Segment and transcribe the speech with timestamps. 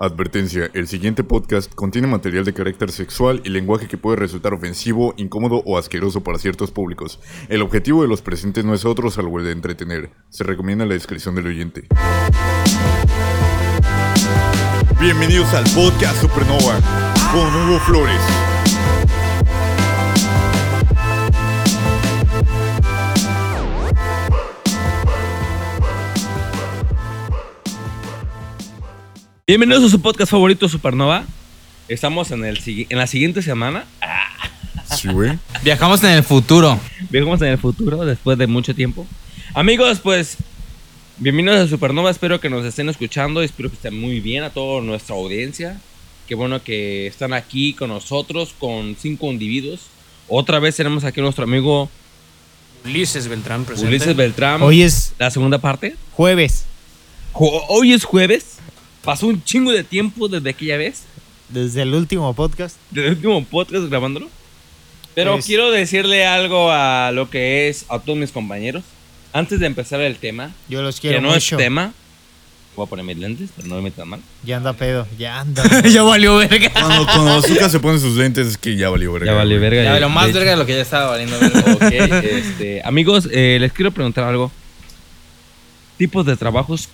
[0.00, 5.12] Advertencia, el siguiente podcast contiene material de carácter sexual y lenguaje que puede resultar ofensivo,
[5.16, 7.18] incómodo o asqueroso para ciertos públicos.
[7.48, 10.10] El objetivo de los presentes no es otro salvo el de entretener.
[10.28, 11.88] Se recomienda la descripción del oyente.
[15.00, 16.78] Bienvenidos al podcast Supernova
[17.32, 18.20] con Hugo Flores.
[29.48, 31.24] Bienvenidos a su podcast favorito Supernova.
[31.88, 33.86] Estamos en, el, sigui- en la siguiente semana.
[34.94, 35.38] Sí, güey.
[35.62, 36.78] Viajamos en el futuro.
[37.08, 39.06] Viajamos en el futuro después de mucho tiempo.
[39.54, 40.36] Amigos, pues
[41.16, 42.10] bienvenidos a Supernova.
[42.10, 43.40] Espero que nos estén escuchando.
[43.40, 45.80] Espero que estén muy bien a toda nuestra audiencia.
[46.26, 49.80] Qué bueno que están aquí con nosotros, con cinco individuos.
[50.28, 51.88] Otra vez tenemos aquí a nuestro amigo
[52.84, 53.88] Ulises Beltrán presente.
[53.88, 54.60] Ulises Beltrán.
[54.60, 55.96] Hoy es la segunda parte.
[56.12, 56.66] jueves.
[57.32, 58.57] Hoy es jueves.
[59.08, 61.04] Pasó un chingo de tiempo desde aquella vez.
[61.48, 62.76] Desde el último podcast.
[62.90, 64.28] del último podcast grabándolo.
[65.14, 68.84] Pero Es- quiero decirle algo a lo que es a todos mis compañeros.
[69.32, 71.56] Antes de empezar el tema, Yo los quiero que no mucho.
[71.56, 71.94] es tema.
[72.76, 74.20] Voy a poner mis lentes, pero no me metan mal.
[74.44, 75.06] Ya anda pedo.
[75.18, 75.62] Ya anda.
[75.88, 76.70] ya valió verga.
[76.70, 79.32] Cuando, cuando Azúcar se pone sus lentes es que ya valió verga.
[79.32, 79.58] Ya güey.
[79.58, 79.84] verga.
[79.84, 81.34] Ya, de- lo más verga de lo que ya estaba valiendo
[81.80, 82.18] verga.
[82.20, 84.52] este, amigos, eh, les quiero preguntar algo.
[85.96, 86.90] Tipos de trabajos.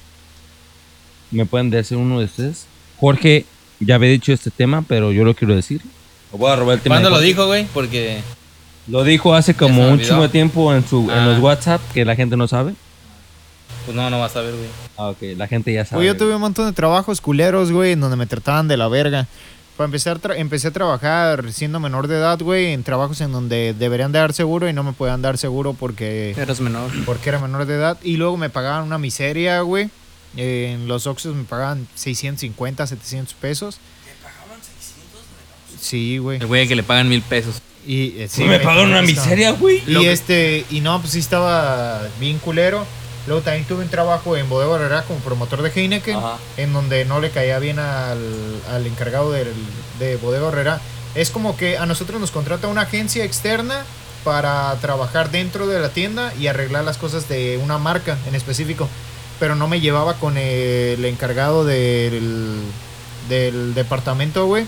[1.34, 2.66] ¿Me pueden decir uno de ustedes?
[3.00, 3.44] Jorge
[3.80, 5.80] ya había dicho este tema, pero yo lo quiero decir.
[6.32, 6.94] Lo voy a robar el tema.
[6.96, 7.26] ¿Cuándo lo Jorge.
[7.28, 7.66] dijo, güey?
[7.74, 8.20] Porque
[8.86, 11.26] Lo dijo hace como un chingo de tiempo en, su, en Ah.
[11.26, 12.74] los WhatsApp que la gente no sabe.
[13.86, 14.68] pues no, no vas a ver, güey.
[14.96, 15.98] Ah, ok, la gente ya sabe.
[16.00, 18.88] Güey, yo tuve un montón de trabajos culeros, güey, en donde me trataban de la
[18.88, 19.26] verga.
[19.76, 23.74] Para empezar, tra- empecé a trabajar siendo menor de edad, güey, en trabajos en donde
[23.76, 26.90] deberían de dar seguro y no me podían dar seguro porque, Eras menor.
[27.04, 27.98] porque era menor de edad.
[28.02, 29.90] Y luego me pagaban una miseria, güey.
[30.36, 33.78] En los Oxxos me pagaban 650, 700 pesos.
[34.04, 35.80] ¿Te pagaban 600?
[35.80, 36.38] Sí, güey.
[36.40, 37.62] El güey que le pagan mil pesos.
[37.86, 39.82] Y, eh, sí, me güey, pagaron una miseria, güey.
[39.86, 42.86] Y este, y no, pues sí estaba bien culero.
[43.26, 46.36] Luego también tuve un trabajo en Bodega Herrera como promotor de Heineken, Ajá.
[46.58, 48.18] en donde no le caía bien al,
[48.70, 49.48] al encargado del,
[49.98, 50.80] de Bodega Herrera.
[51.14, 53.84] Es como que a nosotros nos contrata una agencia externa
[54.24, 58.88] para trabajar dentro de la tienda y arreglar las cosas de una marca en específico.
[59.40, 62.60] Pero no me llevaba con el encargado del,
[63.28, 64.66] del departamento, güey.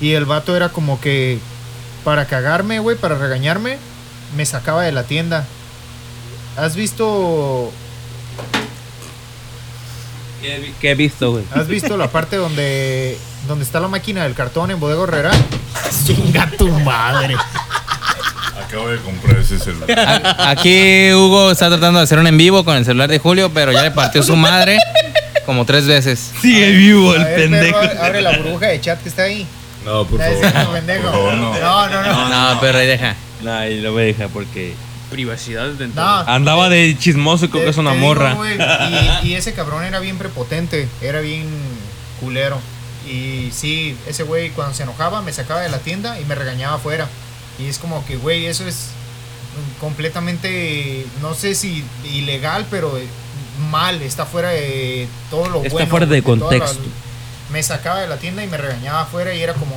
[0.00, 1.38] Y el vato era como que
[2.04, 3.78] para cagarme, güey, para regañarme,
[4.36, 5.46] me sacaba de la tienda.
[6.56, 7.72] ¿Has visto
[10.42, 11.44] ¿Qué, he visto, güey?
[11.54, 15.30] has visto la parte donde donde está la máquina del cartón en Bodega Herrera?
[16.04, 17.36] Chinga tu madre.
[18.72, 19.98] Acabo de comprar ese celular.
[19.98, 23.50] A- Aquí Hugo está tratando de hacer un en vivo con el celular de Julio,
[23.52, 24.78] pero ya le partió su madre
[25.44, 26.32] como tres veces.
[26.40, 29.46] Sigue vivo ver, perro, abre la burbuja de chat que está ahí.
[29.84, 30.54] No, por favor.
[30.54, 31.02] no, pendejo.
[31.02, 31.54] por favor, no.
[31.60, 32.28] No, no, no.
[32.54, 33.14] No, pero ahí deja.
[33.42, 34.74] No, y lo voy a dejar porque
[35.10, 36.02] Privacidad dentro.
[36.02, 36.18] No.
[36.20, 38.34] andaba de chismoso y creo Te- que es una digo, morra.
[39.22, 41.44] y, y ese cabrón era bien prepotente, era bien
[42.20, 42.58] culero.
[43.06, 46.76] Y sí, ese güey cuando se enojaba me sacaba de la tienda y me regañaba
[46.76, 47.06] afuera.
[47.62, 48.88] Y es como que, güey, eso es
[49.80, 52.98] completamente, no sé si ilegal, pero
[53.70, 55.90] mal, está fuera de todo lo Está bueno.
[55.90, 56.80] fuera de la- contexto.
[57.50, 59.74] me sacaba de la tienda y me regañaba afuera y era como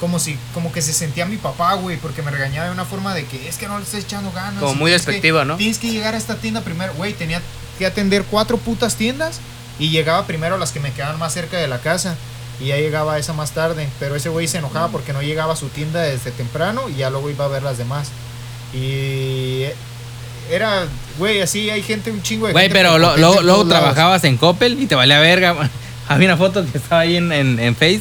[0.00, 3.14] como si como que se sentía mi papá, güey, porque me regañaba de una forma
[3.14, 4.60] de que es que no le estás echando ganas.
[4.60, 5.56] Como muy que- despectiva, ¿no?
[5.56, 7.40] Tienes que llegar a esta tienda primero, güey, tenía
[7.78, 9.38] que atender cuatro putas tiendas
[9.78, 12.16] y llegaba primero a las que me quedaban más cerca de la casa
[12.60, 15.56] y ya llegaba esa más tarde, pero ese güey se enojaba porque no llegaba a
[15.56, 18.08] su tienda desde temprano y ya luego iba a ver las demás.
[18.72, 19.64] Y
[20.50, 20.86] era,
[21.18, 23.68] güey, así hay gente, un chingo de Güey, gente pero lo- luego lados.
[23.68, 25.54] trabajabas en Coppel y te valía verga.
[26.06, 28.00] Había una foto que estaba ahí en, en, en Face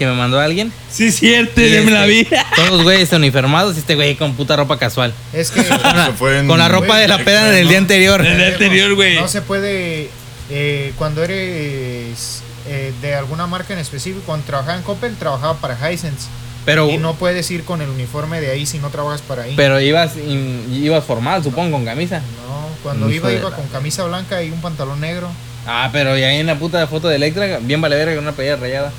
[0.00, 0.72] que me mandó alguien.
[0.90, 2.22] Sí, cierto, ya me la vi.
[2.22, 5.14] este, Todos güeyes uniformados y este güey con puta ropa casual.
[5.32, 7.68] Es que Con la, Se fue en- con la ropa de la peda en el
[7.68, 8.26] día anterior.
[8.26, 9.14] En el anterior, güey.
[9.20, 10.10] No se puede,
[10.50, 15.90] eh, cuando eres eh, de alguna marca en específico, cuando trabajaba en Coppel, trabajaba para
[15.92, 16.28] Hisense.
[16.64, 19.54] Pero, Y no puedes ir con el uniforme de ahí si no trabajas para ahí.
[19.56, 22.18] pero ibas, in- ibas formal, supongo, con camisa.
[22.18, 25.28] no, cuando iba, iba la- con camisa blanca y un pantalón negro.
[25.68, 28.32] Ah, pero y ahí en la puta foto de Electra, bien vale verga con una
[28.32, 28.92] playera rayada.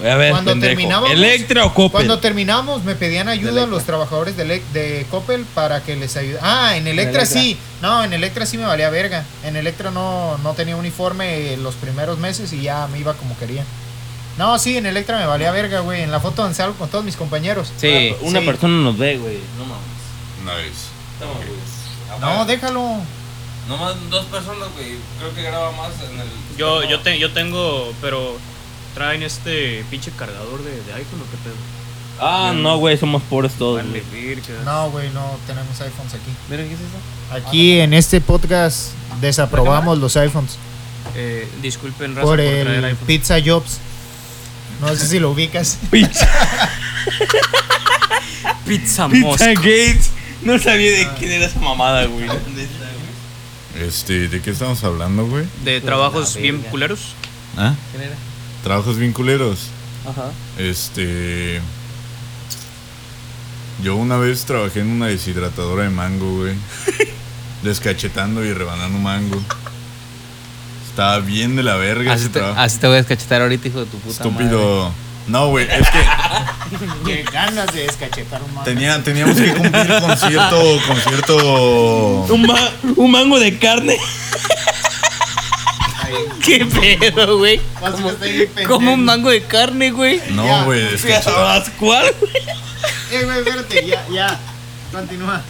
[0.00, 0.70] A ver, Cuando pendejo.
[0.70, 1.90] terminábamos- ¿Electra o Coppel?
[1.92, 3.70] Cuando terminamos, me pedían ayuda Electra.
[3.70, 6.38] los trabajadores de, de Coppel para que les ayude.
[6.42, 7.40] Ah, en Electra, Electra.
[7.40, 7.56] sí.
[7.82, 9.24] No, en Electra sí me valía verga.
[9.44, 13.64] En Electra no, no tenía uniforme los primeros meses y ya me iba como quería.
[14.38, 16.02] No, sí, en Electra me valía verga, güey.
[16.02, 17.70] En la foto donde salgo con todos mis compañeros.
[17.76, 18.14] Sí.
[18.22, 18.46] Una Sí.
[18.46, 19.38] persona nos ve, güey.
[19.58, 20.64] No mames.
[20.64, 20.86] Nice.
[21.14, 22.20] Estamos, güey.
[22.20, 22.96] No, déjalo.
[23.68, 24.96] Nomás dos personas, güey.
[25.20, 26.26] Creo que graba más en el.
[26.56, 28.36] Yo, yo, te- yo tengo, pero
[28.94, 31.54] traen este pinche cargador de, de iPhone o qué pedo.
[32.20, 33.78] Ah, no, güey, somos pobres todos.
[33.84, 34.24] Vale, güey.
[34.24, 34.62] virga.
[34.64, 36.30] No, güey, no tenemos iPhones aquí.
[36.48, 37.46] Miren, ¿qué es eso?
[37.48, 40.56] Aquí en este podcast desaprobamos los iPhones
[41.14, 43.06] Eh, disculpen, raza, por por, traer el iPhone.
[43.06, 43.78] Pizza Jobs.
[44.80, 45.78] No sé si lo ubicas.
[48.66, 49.46] Pizza Mosca.
[49.46, 50.10] Pizza Gates.
[50.42, 52.26] No sabía de quién era esa mamada, güey.
[52.26, 52.86] ¿Dónde está,
[53.74, 53.86] güey?
[53.88, 55.44] Este, ¿de qué estamos hablando, güey?
[55.64, 57.14] De trabajos bien culeros.
[57.56, 57.74] ¿Ah?
[57.92, 58.16] ¿Quién era?
[58.62, 59.58] Trabajos bien culeros.
[60.08, 60.30] Ajá.
[60.58, 61.60] Este.
[63.82, 66.54] Yo una vez trabajé en una deshidratadora de mango, güey.
[67.62, 69.40] Descachetando y rebanando mango.
[70.88, 72.60] Estaba bien de la verga Así ese te, trabajo.
[72.60, 74.44] así te voy a descachetar ahorita, hijo de tu puta madre.
[74.44, 74.92] Estúpido.
[75.28, 76.00] No, güey, es que
[77.06, 78.64] Qué ganas de descachetar un mango.
[78.64, 80.78] tenía, teníamos que cumplir con cierto.
[80.86, 81.36] Con cierto.
[82.34, 83.96] Un, ma- un mango de carne.
[86.44, 87.60] ¿Qué pedo, güey?
[88.66, 90.20] Como un mango de carne, güey.
[90.30, 91.64] No, güey, descachetar.
[91.78, 92.06] ¿Cuál?
[93.10, 94.40] Eh, güey, espérate, ya, ya.
[94.92, 95.42] Continúa.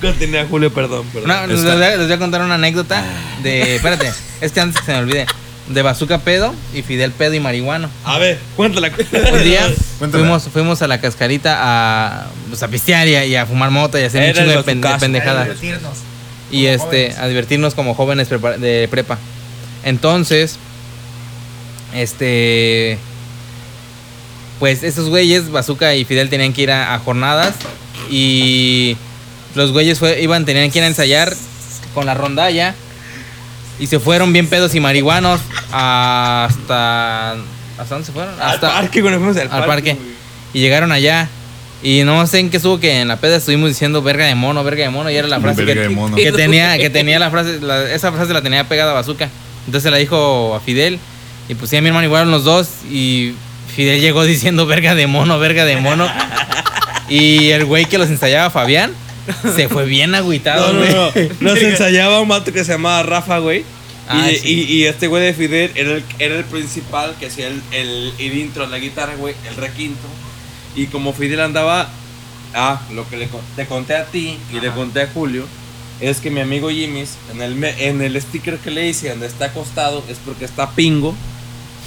[0.00, 1.28] Continúa, Julio, perdón, perdón.
[1.28, 3.04] No, les, voy a, les voy a contar una anécdota
[3.42, 3.76] de.
[3.76, 5.26] Espérate, es que antes que se me olvide.
[5.68, 7.88] De Bazooka Pedo y Fidel Pedo y Marihuano.
[8.04, 8.88] A ver, cuéntala.
[9.32, 9.70] Un día
[10.00, 10.24] Cuéntala.
[10.24, 14.00] fuimos, fuimos a la cascarita a, pues, a pistear y a, y a fumar mota
[14.00, 15.00] y a hacer un chingo de, pen- de bazucazo.
[15.00, 15.44] pendejada.
[15.44, 15.92] Divertirnos.
[16.50, 17.18] Y este, jóvenes.
[17.18, 19.18] a divertirnos como jóvenes de prepa.
[19.84, 20.58] Entonces,
[21.94, 22.98] este.
[24.58, 27.54] Pues esos güeyes, Bazooka y Fidel, tenían que ir a, a jornadas.
[28.10, 28.96] Y
[29.54, 31.34] los güeyes fue- iban, tenían que ir a ensayar
[31.94, 32.74] con la rondalla.
[33.80, 35.40] Y se fueron bien pedos y marihuanos
[35.72, 37.32] hasta.
[37.78, 38.34] ¿Hasta dónde se fueron?
[38.40, 39.96] Al Hasta, parque, güey, nos fuimos al, al parque.
[40.52, 41.28] Y llegaron allá.
[41.82, 44.62] Y no sé en qué estuvo que en la peda estuvimos diciendo verga de mono,
[44.62, 45.10] verga de mono.
[45.10, 48.68] Y era la frase que tenía, que tenía la frase, la- esa frase la tenía
[48.68, 49.28] pegada a Bazooka.
[49.66, 50.98] Entonces se la dijo a Fidel.
[51.48, 52.68] Y pues sí, a mi hermano igual los dos.
[52.90, 53.32] Y
[53.74, 56.08] Fidel llegó diciendo verga de mono, verga de mono.
[57.08, 58.92] Y el güey que los ensayaba, Fabián,
[59.54, 60.92] se fue bien agüitado, No, güey.
[60.92, 61.06] no,
[61.40, 61.52] no.
[61.52, 63.64] Nos ensayaba un vato que se llamaba Rafa, güey.
[64.08, 64.66] Ah, y, sí.
[64.68, 68.12] y- y este güey de Fidel era el, era el principal que hacía el, el,
[68.18, 70.06] el intro, la guitarra, güey, el requinto.
[70.74, 71.88] Y como Fidel andaba,
[72.54, 75.46] ah, lo que le, te conté a ti y le conté a Julio,
[76.00, 79.46] es que mi amigo Jimmy's, en el, en el sticker que le hice donde está
[79.46, 81.14] acostado, es porque está pingo.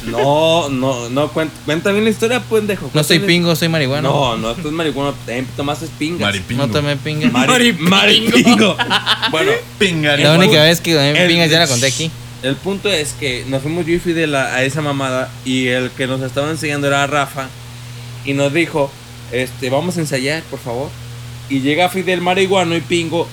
[0.07, 2.90] No, no, no, cuenta, cuenta bien la historia, pendejo.
[2.94, 4.07] No soy pingo, soy marihuana.
[4.07, 6.22] No, no, esto es marihuana, también tomaste pingas.
[6.22, 6.68] Maripingo.
[6.68, 7.30] No tomé pinga.
[7.30, 8.78] Mari- Maripingo.
[9.31, 10.16] bueno, Pinga.
[10.18, 12.12] La única vez que tomé el- pingas ya la conté aquí.
[12.44, 15.90] el punto es que nos fuimos yo y Fidel a, a esa mamada y el
[15.92, 17.48] que nos estaba enseñando era Rafa
[18.24, 18.92] y nos dijo,
[19.31, 20.90] este, vamos a ensayar, por favor.
[21.50, 23.28] Y llega Fidel marihuano y pingo,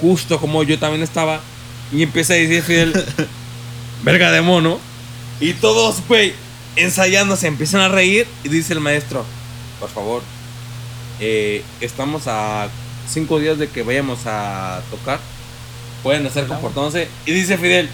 [0.00, 1.40] justo como yo también estaba,
[1.92, 3.04] y empieza a decir Fidel,
[4.02, 4.78] verga de mono.
[5.40, 6.34] Y todos, güey,
[6.76, 9.24] ensayando se empiezan a reír y dice el maestro,
[9.80, 10.22] por favor,
[11.20, 12.68] eh, estamos a
[13.08, 15.20] cinco días de que vayamos a tocar.
[16.02, 17.08] Pueden hacer comportándose.
[17.24, 17.88] Y dice Fidel,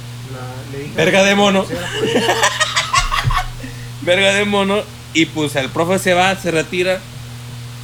[0.97, 1.67] Verga de mono.
[4.03, 4.83] verga de mono.
[5.15, 7.01] Y pues el profe se va, se retira.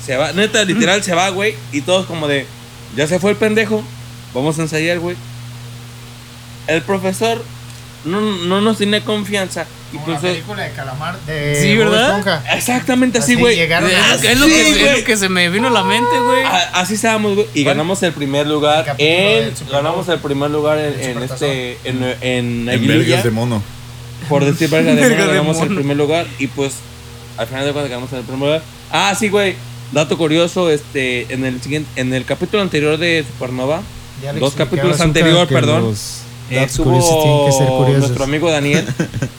[0.05, 1.55] Se va, neta, literal, se va, güey.
[1.73, 2.47] Y todos como de,
[2.97, 3.83] ya se fue el pendejo.
[4.35, 5.17] Vamos a ensayar, güey.
[6.67, 7.43] El profesor
[8.05, 9.67] no, no nos tiene confianza.
[9.91, 11.19] Y Como pues, la película de Calamar.
[11.21, 12.43] De Sí, ¿verdad?
[12.55, 13.57] Exactamente así, Así güey.
[13.57, 15.01] llegaron Es es lo, Sí, que, es güey.
[15.01, 16.43] lo que se me vino a la mente, güey.
[16.45, 17.47] A- Así estábamos, güey.
[17.55, 19.07] Y ganamos el primer lugar El
[19.49, 19.55] en.
[19.73, 21.79] Ganamos el primer lugar en, El en este.
[21.85, 23.63] En, en En vergas de mono.
[24.29, 25.75] por decir verga de mono, de ganamos el mono.
[25.77, 26.75] primer lugar y pues
[27.39, 28.63] al final de cuentas ganamos el primer lugar.
[28.93, 29.57] Ah, sí, güey.
[29.93, 33.83] Dato curioso, este, en el siguiente, en el capítulo anterior de Supernova,
[34.39, 35.83] Dos capítulos anterior, perdón.
[35.83, 38.85] los eh, que ser estuvo nuestro amigo Daniel.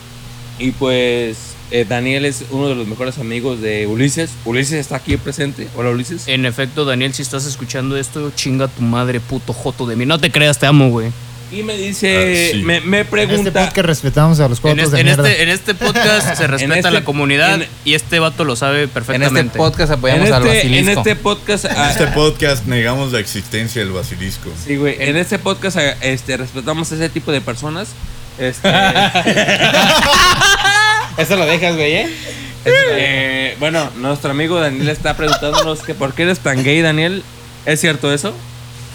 [0.58, 1.36] y pues
[1.70, 4.30] eh, Daniel es uno de los mejores amigos de Ulises.
[4.44, 5.68] Ulises está aquí presente.
[5.76, 6.28] Hola, Ulises.
[6.28, 10.06] En efecto, Daniel, si estás escuchando esto, chinga tu madre, puto joto de mí.
[10.06, 11.10] No te creas, te amo, güey.
[11.52, 12.62] Y me dice, Ah, sí.
[12.62, 13.64] me, me En este pregunta.
[13.66, 15.28] podcast respetamos a los En, cuatro de en mierda.
[15.28, 18.54] este, en este podcast se respeta este- a la comunidad en- y este vato lo
[18.54, 19.48] sabe En perfectamente.
[19.48, 21.00] este podcast en apoyamos al este, en basilisco.
[21.00, 21.64] este podcast.
[21.64, 24.48] En este podcast negamos la existencia del basilisco.
[24.64, 24.96] Sí, güey.
[25.00, 27.88] En este podcast a- este, respetamos a ese tipo de personas.
[28.38, 28.68] Este,
[31.18, 32.08] Eso lo dejas, güey, ¿eh?
[32.64, 37.22] eh, bueno, nuestro amigo Daniel está preguntándonos que por qué eres tan gay, Daniel.
[37.66, 38.34] ¿Es cierto eso?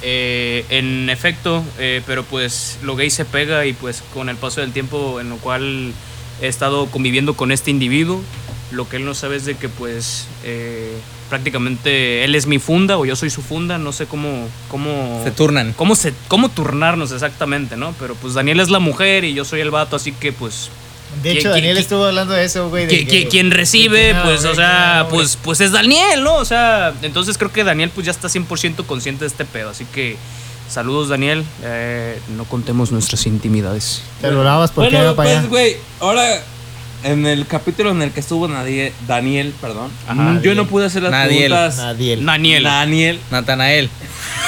[0.08, 4.62] Eh, en efecto, eh, pero pues lo gay se pega y pues con el paso
[4.62, 5.94] del tiempo en lo cual
[6.44, 8.22] he estado conviviendo con este individuo,
[8.72, 10.96] Lo que él no sabe es de que pues eh,
[11.30, 14.48] prácticamente él es mi funda o yo soy su funda, no sé cómo...
[14.70, 15.74] cómo Se turnan.
[15.74, 17.96] cómo, se, cómo turnarnos exactamente, ¿no?
[18.00, 20.70] Pero pues Daniel es la mujer y yo soy el vato, así que pues
[21.24, 22.86] De hecho, ¿Quién- Daniel quién- estuvo hablando de eso, güey.
[22.86, 26.24] de que- qui- quien recibe, No, pues, güey, o sea, no, pues, pues es Daniel,
[26.24, 26.36] ¿no?
[26.36, 29.70] O sea, entonces creo que Daniel pues ya está 100% consciente de este pedo.
[29.70, 30.18] Así que
[30.70, 31.44] saludos, Daniel.
[31.64, 34.02] Eh, no contemos nuestras intimidades.
[34.22, 35.48] Te lo lavas porque Bueno, para pues, allá.
[35.48, 36.44] güey, ahora
[37.06, 40.16] en el capítulo en el que estuvo Nadie- Daniel, perdón, Ajá.
[40.16, 40.58] yo Nadiel.
[40.58, 41.52] no pude hacer las Nadiel.
[41.52, 41.78] preguntas.
[41.78, 42.26] Daniel.
[42.26, 43.90] Daniel, Daniel, Natanael.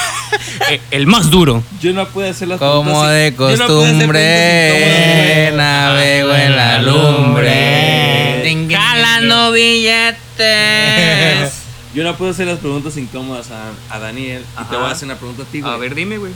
[0.70, 1.64] eh, el más duro.
[1.80, 3.12] yo no pude hacer las Como preguntas.
[3.12, 8.42] de sin- yo no pude hacer costumbre, navego en la lumbre.
[8.44, 11.54] Ding, ding, Jalando billetes.
[11.94, 14.42] Yo no pude hacer las preguntas incómodas a, a Daniel.
[14.42, 14.78] Y te Ajá.
[14.78, 15.74] voy a hacer una pregunta a ti, güey.
[15.74, 16.34] A ver, dime, güey.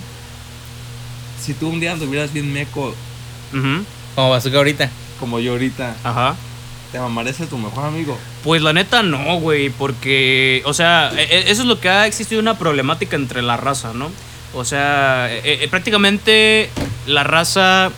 [1.43, 2.95] Si tú un día anduvieras bien meco,
[3.53, 3.83] Ujú,
[4.15, 4.89] Como bazooka ahorita.
[5.21, 6.35] Como yo ahorita, Ajá.
[6.91, 8.17] ¿te mamarías a tu mejor amigo?
[8.43, 12.05] Pues la neta no, güey, porque, o sea, e- e- eso es lo que ha
[12.07, 14.11] existido una problemática entre la raza, ¿no?
[14.53, 16.69] O sea, e- prácticamente
[17.07, 17.89] la raza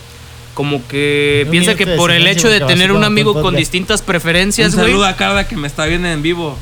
[0.54, 4.76] como que piensa que de por el hecho de tener un amigo con distintas preferencias,
[4.76, 4.88] güey.
[4.88, 6.58] saludo a Carla que me está viendo en vivo.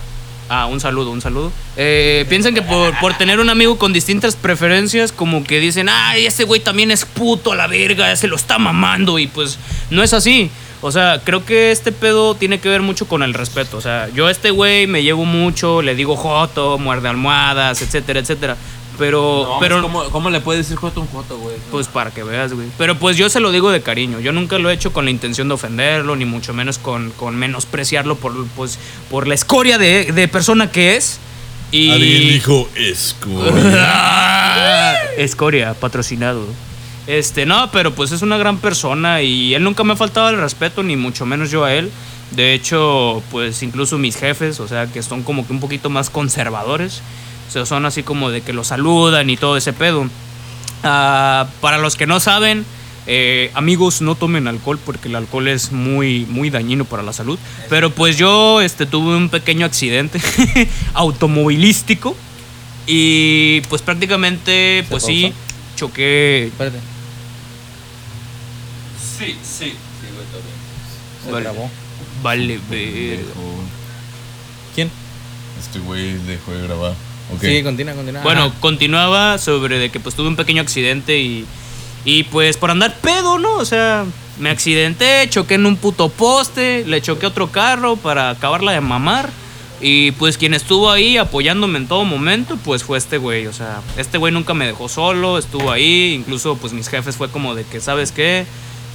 [0.54, 1.50] Ah, un saludo, un saludo.
[1.78, 6.26] Eh, piensan que por, por tener un amigo con distintas preferencias, como que dicen, ay,
[6.26, 9.58] ese güey también es puto a la verga, se lo está mamando, y pues
[9.92, 10.52] no es así.
[10.82, 13.78] O sea, creo que este pedo tiene que ver mucho con el respeto.
[13.78, 18.20] O sea, yo a este güey me llevo mucho, le digo joto, muerde almohadas, etcétera,
[18.20, 18.58] etcétera.
[18.98, 21.56] Pero, No, pero, ¿cómo, ¿Cómo le puedes decir joto a un joto, güey?
[21.72, 22.68] pues para que veas, güey.
[22.78, 24.20] Pero pues yo se lo digo de cariño.
[24.20, 27.36] Yo nunca lo he hecho con la intención de ofenderlo, ni mucho menos con, con
[27.36, 28.78] menospreciarlo por, pues,
[29.10, 31.20] por la escoria de, de persona que es.
[31.72, 32.32] Y...
[32.32, 34.96] dijo escoria.
[35.18, 36.46] Escoria, patrocinado.
[37.08, 40.38] Este, no, pero pues es una gran persona y él nunca me ha faltado el
[40.38, 41.92] respeto, ni mucho menos yo a él.
[42.32, 46.10] De hecho, pues incluso mis jefes, o sea, que son como que un poquito más
[46.10, 47.02] conservadores,
[47.52, 50.08] o sea, son así como de que lo saludan y todo ese pedo.
[50.84, 52.66] Ah, para los que no saben,
[53.08, 57.38] eh, amigos, no tomen alcohol porque el alcohol es muy, muy dañino para la salud.
[57.68, 60.22] Pero pues yo este, tuve un pequeño accidente
[60.94, 62.16] automovilístico
[62.88, 65.36] y pues prácticamente, pues sí, pausó?
[65.76, 66.46] choqué.
[66.48, 66.80] Espérate.
[68.98, 69.66] Sí, sí.
[69.66, 69.76] Sí.
[71.26, 71.44] Se Vale.
[71.44, 71.70] grabó.
[72.24, 73.20] Vale, ver.
[74.74, 74.90] ¿Quién?
[75.60, 77.11] Este güey dejó de grabar.
[77.40, 78.22] Sí, continúa, continúa.
[78.24, 78.54] Bueno, Ajá.
[78.60, 81.46] continuaba sobre de que pues tuve un pequeño accidente y,
[82.06, 83.56] y pues por andar pedo, ¿no?
[83.56, 84.06] O sea,
[84.40, 88.82] me accidenté, choqué en un puto poste, le choqué a otro carro para acabarla de
[88.82, 89.30] mamar.
[89.84, 93.48] Y pues quien estuvo ahí apoyándome en todo momento, pues fue este güey.
[93.48, 96.14] O sea, este güey nunca me dejó solo, estuvo ahí.
[96.14, 98.46] Incluso pues mis jefes fue como de que, ¿sabes qué?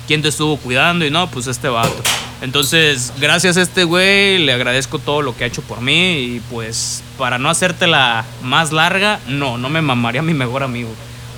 [0.07, 1.05] ¿Quién te estuvo cuidando?
[1.05, 2.03] Y no, pues este vato.
[2.43, 6.19] Entonces, gracias a este güey, le agradezco todo lo que ha hecho por mí.
[6.19, 10.91] Y pues, para no hacértela más larga, no, no me mamaría a mi mejor amigo.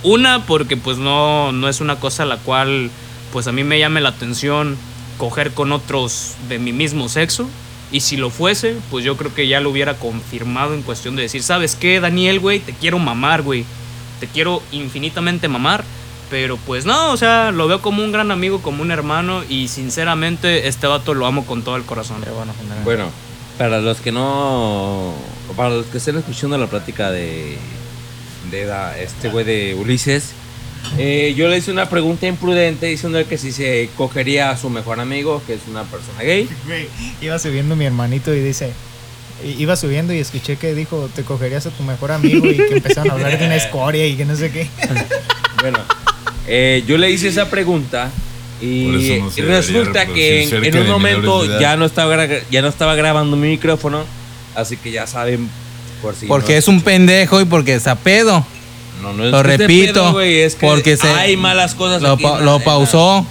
[0.03, 2.91] Una, porque pues no, no es una cosa la cual,
[3.33, 4.77] pues a mí me llame la atención
[5.19, 7.49] coger con otros de mi mismo sexo.
[7.91, 11.23] Y si lo fuese, pues yo creo que ya lo hubiera confirmado en cuestión de
[11.23, 12.61] decir, ¿sabes qué, Daniel, güey?
[12.61, 13.65] Te quiero mamar, güey.
[14.21, 15.85] Te quiero infinitamente mamar.
[16.31, 19.43] Pero pues no, o sea, lo veo como un gran amigo, como un hermano.
[19.49, 22.19] Y sinceramente, este vato lo amo con todo el corazón.
[22.21, 22.53] Pero bueno.
[22.85, 23.11] Bueno,
[23.57, 25.15] para los que no.
[25.57, 27.57] Para los que estén escuchando la plática de.
[28.51, 30.33] De la- este güey de Ulises.
[30.97, 35.01] eh, yo le hice una pregunta imprudente diciendo que si se cogería a su mejor
[35.01, 36.49] amigo, que es una persona gay.
[36.67, 36.89] Güey,
[37.21, 38.73] iba subiendo mi hermanito y dice.
[39.45, 42.75] i- Iba subiendo y escuché que dijo, te cogerías a tu mejor amigo y que
[42.77, 44.69] empezaron a hablar de una escoria y que no sé qué.
[45.61, 45.79] Bueno,
[46.49, 48.11] eh, yo le hice esa pregunta
[48.61, 53.37] y, no resulta que en, un momento ya no estaba gra- ya no estaba grabando
[53.37, 54.05] mi micrófono,
[54.55, 55.49] así que ya saben
[56.02, 58.45] por si porque no- es un pendejo y porque es a pedo.
[59.02, 62.12] no, no es lo repito, pedo, güey, es que porque se- hay malas cosas Lo,
[62.14, 63.26] aquí pa- pausó.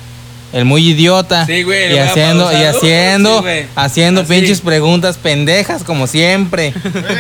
[0.54, 1.46] El muy idiota.
[1.46, 3.66] Sí, güey, y haciendo, y haciendo, Sí, güey.
[3.76, 4.34] haciendo Así.
[4.34, 6.74] pinches preguntas pendejas como siempre.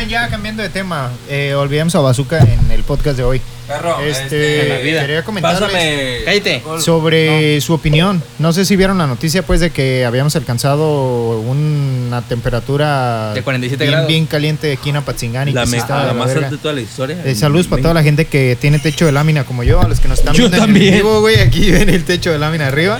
[0.07, 3.41] Ya cambiando de tema, eh, olvidemos a Bazooka en el podcast de hoy.
[3.67, 5.01] Perro, Este, en la vida.
[5.01, 6.81] quería comentarles Pásame.
[6.81, 8.23] Sobre su opinión.
[8.39, 13.83] No sé si vieron la noticia, pues, de que habíamos alcanzado una temperatura De 47
[13.83, 14.07] bien, grados.
[14.07, 15.87] bien caliente aquí en Apatzingán y La, me- más
[16.27, 16.33] verga.
[16.45, 17.17] alta de toda la historia.
[17.25, 19.99] Eh, saludos para toda la gente que tiene techo de lámina como yo, a los
[19.99, 20.93] que nos están Yo viendo en el también.
[20.95, 22.99] vivo, güey, aquí ven el techo de lámina arriba.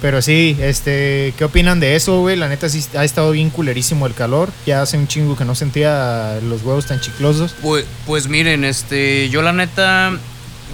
[0.00, 2.36] Pero sí, este, ¿qué opinan de eso, güey?
[2.36, 4.50] La neta sí ha estado bien culerísimo el calor.
[4.66, 7.54] Ya hace un chingo que no sentía los huevos tan chiclosos.
[7.62, 10.12] Pues, pues miren, este, yo la neta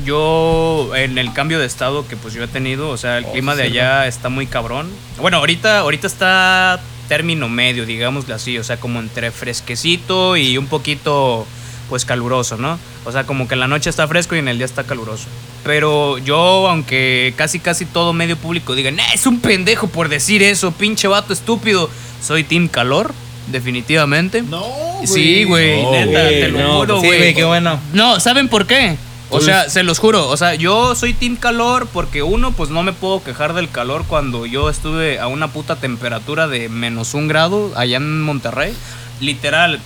[0.05, 3.33] yo en el cambio de estado que pues yo he tenido, o sea, el Oh,
[3.33, 4.91] clima sí, de sí, allá está muy cabrón.
[5.21, 10.67] Bueno, ahorita, ahorita está término medio, digámosle así, o sea, como entre fresquecito y un
[10.67, 11.47] poquito
[11.89, 12.79] pues caluroso, ¿no?
[13.05, 15.25] O sea, como que en la noche está fresco y en el día está caluroso.
[15.65, 20.43] Pero yo, aunque casi casi todo medio público digan, "Nah, es un pendejo por decir
[20.43, 21.91] eso, pinche vato estúpido,
[22.23, 23.13] soy team calor,
[23.49, 24.43] definitivamente.
[24.43, 25.07] No, güey.
[25.07, 27.19] Sí, güey, No, neta, güey, te lo no, juro, Sí, güey.
[27.19, 27.79] güey, qué bueno.
[27.93, 28.97] No, ¿saben por qué?
[29.31, 32.71] O Entonces- sea, se los juro, o sea, yo soy team calor porque uno, pues
[32.71, 37.15] no me puedo quejar del calor cuando yo estuve a una puta temperatura de menos
[37.15, 38.75] un grado allá en Monterrey.
[39.21, 39.81] Literal,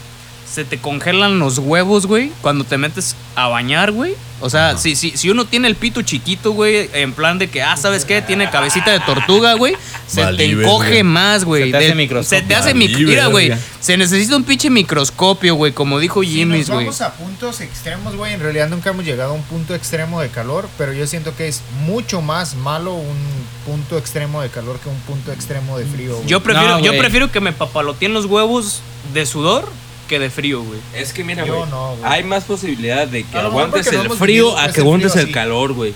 [0.50, 4.14] se te congelan los huevos, güey, cuando te metes a bañar, güey.
[4.40, 7.60] O sea, si, si, si uno tiene el pito chiquito, güey, en plan de que,
[7.60, 8.22] ah, ¿sabes qué?
[8.22, 9.74] Tiene cabecita de tortuga, güey,
[10.06, 11.64] se te encoge más, güey.
[11.64, 12.38] Se te hace microscopio.
[12.38, 16.68] Se te hace Mira, güey, se necesita un pinche microscopio, güey, como dijo Si Jimmy's,
[16.68, 16.86] nos güey.
[16.86, 20.28] vamos a puntos extremos, güey, en realidad nunca hemos llegado a un punto extremo de
[20.28, 23.16] calor, pero yo siento que es mucho más malo un
[23.66, 26.14] punto extremo de calor que un punto extremo de frío.
[26.16, 26.28] güey.
[26.28, 29.68] Yo prefiero, No, yo prefiero que me papaloteen los huevos de sudor
[30.08, 30.80] que de frío, güey.
[30.94, 31.60] Es que mira, güey.
[31.70, 35.94] no, hay más posibilidad de que aguantes el frío a que aguantes el calor, güey.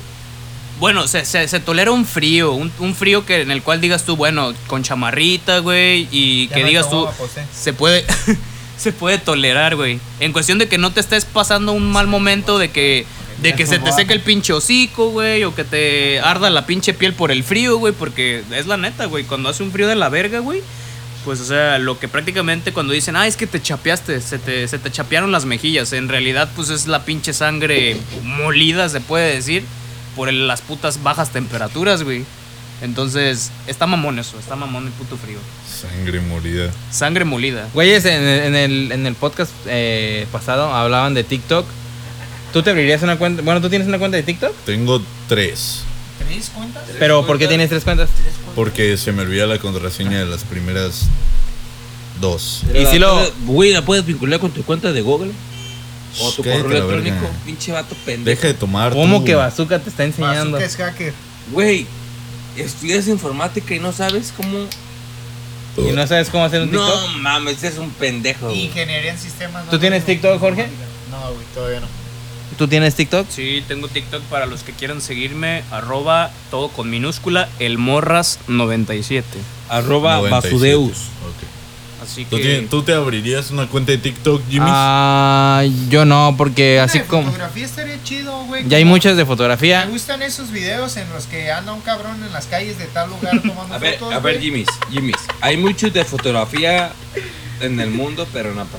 [0.78, 4.04] Bueno, se, se, se tolera un frío, un, un frío que en el cual digas
[4.04, 7.08] tú, bueno, con chamarrita, güey, y Ya que no digas tú,
[7.54, 8.04] se puede,
[8.76, 10.00] se puede tolerar, güey.
[10.18, 13.06] En cuestión de que no te estés pasando un mal momento de que,
[13.42, 16.94] de que se te seque el pinche hocico, güey, o que te arda la pinche
[16.94, 19.94] piel por el frío, güey, porque es la neta, güey, cuando hace un frío de
[19.94, 20.62] la verga, güey.
[21.24, 24.66] Pues, o sea, lo que prácticamente cuando dicen, ah, es que te chapeaste, se te,
[24.66, 25.92] se te chapearon las mejillas.
[25.92, 29.62] En realidad, pues es la pinche sangre molida, se puede decir,
[30.16, 32.24] por el- las putas bajas temperaturas, güey.
[32.80, 35.38] Entonces, está mamón eso, está mamón el puto frío.
[35.64, 36.72] Sangre molida.
[36.90, 37.68] Sangre molida.
[37.72, 41.64] Güeyes, en, el- en el, en el podcast eh, pasado hablaban de TikTok.
[42.52, 43.42] ¿Tú te abrirías una cuenta?
[43.42, 44.52] Bueno, ¿tú tienes una cuenta de TikTok?
[44.66, 45.84] Tengo tres.
[46.28, 46.82] ¿Tres cuentas?
[46.98, 48.08] Pero ¿por qué tienes tres cuentas?
[48.54, 51.06] Porque se me olvida la contraseña de las primeras
[52.20, 52.62] dos.
[52.74, 55.32] Y si lo- Güey, ¿la puedes vincular con tu cuenta de Google?
[56.20, 57.02] O tu Cállate correo la verga.
[57.08, 58.36] electrónico, pinche vato pendejo.
[58.36, 58.92] Deja de tomar.
[58.92, 59.24] ¿Cómo tú.
[59.24, 60.58] que Bazooka te está enseñando?
[60.58, 61.14] Bazooka es hacker.
[61.52, 61.86] Güey,
[62.56, 64.66] estudias informática y no sabes cómo.
[65.78, 66.86] ¿Y no sabes cómo hacer un TikTok?
[67.12, 68.46] No mames, es un pendejo.
[68.48, 68.66] güey.
[68.66, 69.68] Ingeniería en sistemas.
[69.70, 70.68] ¿Tú tienes TikTok, Jorge?
[71.10, 71.86] No, güey, todavía no.
[72.62, 73.26] ¿Tú tienes TikTok?
[73.28, 79.24] Sí, tengo TikTok para los que quieran seguirme, arroba todo con minúscula, elmorras97.
[79.68, 80.30] Arroba 97.
[80.30, 80.90] Basudeus.
[80.98, 82.04] Ok.
[82.04, 82.42] Así ¿Tú, que...
[82.42, 84.66] tienes- tú te abrirías una cuenta de TikTok, Jimmy?
[84.68, 87.24] Ah, yo no, porque así de como...
[87.24, 88.68] fotografía estaría chido, güey.
[88.68, 89.84] Ya hay muchas de Me fotografía.
[89.86, 93.42] gustan esos videos en los que anda un cabrón en las calles de tal lugar
[93.44, 94.14] tomando A ver, fotos.
[94.14, 94.44] a ver, güey.
[94.44, 95.16] Jimmy's, Jimmy's.
[95.40, 96.92] Hay muchos de fotografía
[97.60, 98.78] en el mundo, pero no pasa.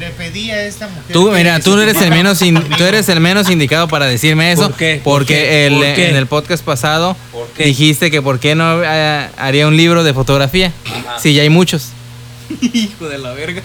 [0.00, 1.12] Le pedí a esta mujer.
[1.12, 4.06] Tú, que mira, se tú eres el menos in- tú eres el menos indicado para
[4.06, 4.68] decirme eso.
[4.68, 5.00] ¿Por qué?
[5.04, 5.66] Porque ¿Por qué?
[5.66, 6.08] el- ¿Por qué?
[6.08, 7.16] en el podcast pasado
[7.58, 10.72] dijiste que por qué no eh, haría un libro de fotografía.
[10.86, 11.18] Ajá.
[11.20, 11.88] Sí, ya hay muchos.
[12.60, 13.62] Hijo de la verga.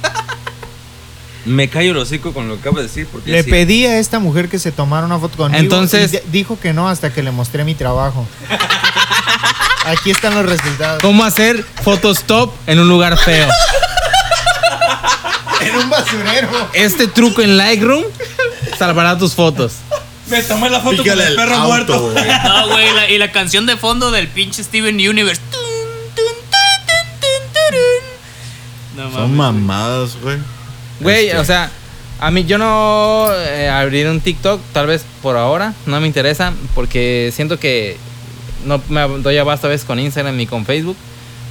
[1.45, 3.49] Me callo el hocico con lo que acabo de decir porque Le sí.
[3.51, 5.61] pedí a esta mujer que se tomara una foto conmigo.
[5.63, 8.27] Entonces- y dijo que no hasta que le mostré mi trabajo.
[9.85, 11.01] Aquí están los resultados.
[11.01, 13.47] ¿Cómo hacer photostop en un lugar feo?
[15.75, 16.49] En un basurero.
[16.73, 18.03] Este truco en Lightroom
[18.77, 19.73] salvará tus fotos.
[20.27, 22.11] Me tomé la foto Pícale con el el perro auto, muerto.
[22.11, 22.25] güey.
[22.43, 25.41] No, güey, la- y la canción de fondo del pinche Steven Universe.
[25.51, 25.61] Tun,
[26.15, 29.11] tun, tun, tun, tun, turun.
[29.11, 29.61] No Son mames.
[29.61, 30.37] mamadas, güey.
[30.99, 31.69] Güey, Este, o sea,
[32.19, 36.53] a mí yo no eh, abriré un TikTok, tal vez por ahora, no me interesa,
[36.73, 37.97] porque siento que
[38.65, 40.97] no me doy abasto a veces con Instagram ni con Facebook.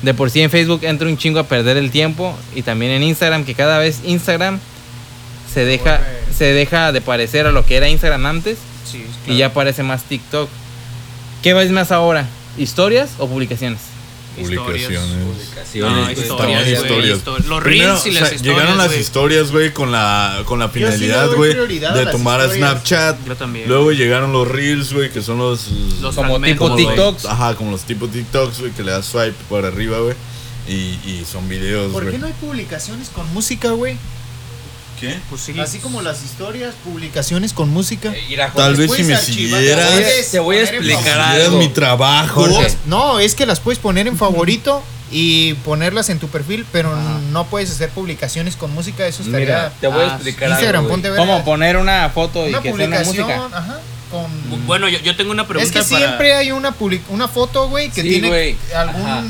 [0.05, 3.03] De por sí en Facebook entro un chingo a perder el tiempo y también en
[3.03, 4.61] Instagram, que cada vez Instagram
[5.51, 6.01] se deja,
[6.37, 10.03] se deja de parecer a lo que era Instagram antes Sí, y ya parece más
[10.05, 10.51] TikTok.
[11.43, 12.27] ¿Qué ves más ahora?
[12.59, 13.81] ¿Historias o publicaciones?
[14.42, 15.11] Publicaciones.
[15.11, 16.55] No, Publicaciones, historias, güey.
[16.55, 17.18] güey, historias.
[17.18, 17.47] historias.
[17.47, 18.42] Los Primero, reels y o las sea, historias.
[18.42, 19.01] Llegaron las güey.
[19.01, 22.49] historias, güey, con la, con la sí finalidad, güey, a de tomar a.
[22.49, 23.27] Snapchat.
[23.27, 23.68] Yo también.
[23.68, 25.68] Luego llegaron los reels, güey, que son los...
[26.01, 26.87] Los Como tipo güey.
[26.87, 27.25] TikToks.
[27.27, 30.14] Ajá, como los tipo TikToks, güey, que le das swipe por arriba, güey.
[30.66, 30.73] Y,
[31.07, 32.20] y son videos, ¿Por qué güey.
[32.20, 33.97] no hay publicaciones con música, güey?
[35.01, 35.19] ¿Qué?
[35.29, 35.59] Pues sí.
[35.59, 38.13] Así como las historias, publicaciones con música.
[38.15, 41.59] Eh, mira, Tal vez si me siguieras, te voy a explicar algo.
[41.59, 42.45] mi trabajo.
[42.45, 42.75] Jorge.
[42.87, 46.95] No, es que las puedes poner en favorito y ponerlas en tu perfil, pero
[47.31, 49.07] no puedes hacer publicaciones con música.
[49.07, 49.47] Eso estaría.
[49.47, 50.93] Mira, te voy a Ah, explicar Instagram, algo, güey.
[50.95, 51.19] ponte ver.
[51.19, 53.59] ¿Cómo poner una foto y una que suene publicación, música?
[53.59, 53.81] ajá,
[54.11, 54.67] con.
[54.67, 56.07] Bueno, yo, yo tengo una pregunta es que para...
[56.07, 58.57] siempre hay una public- una foto, güey, que Sí, tiene güey.
[58.75, 59.03] algún.
[59.03, 59.23] Ajá.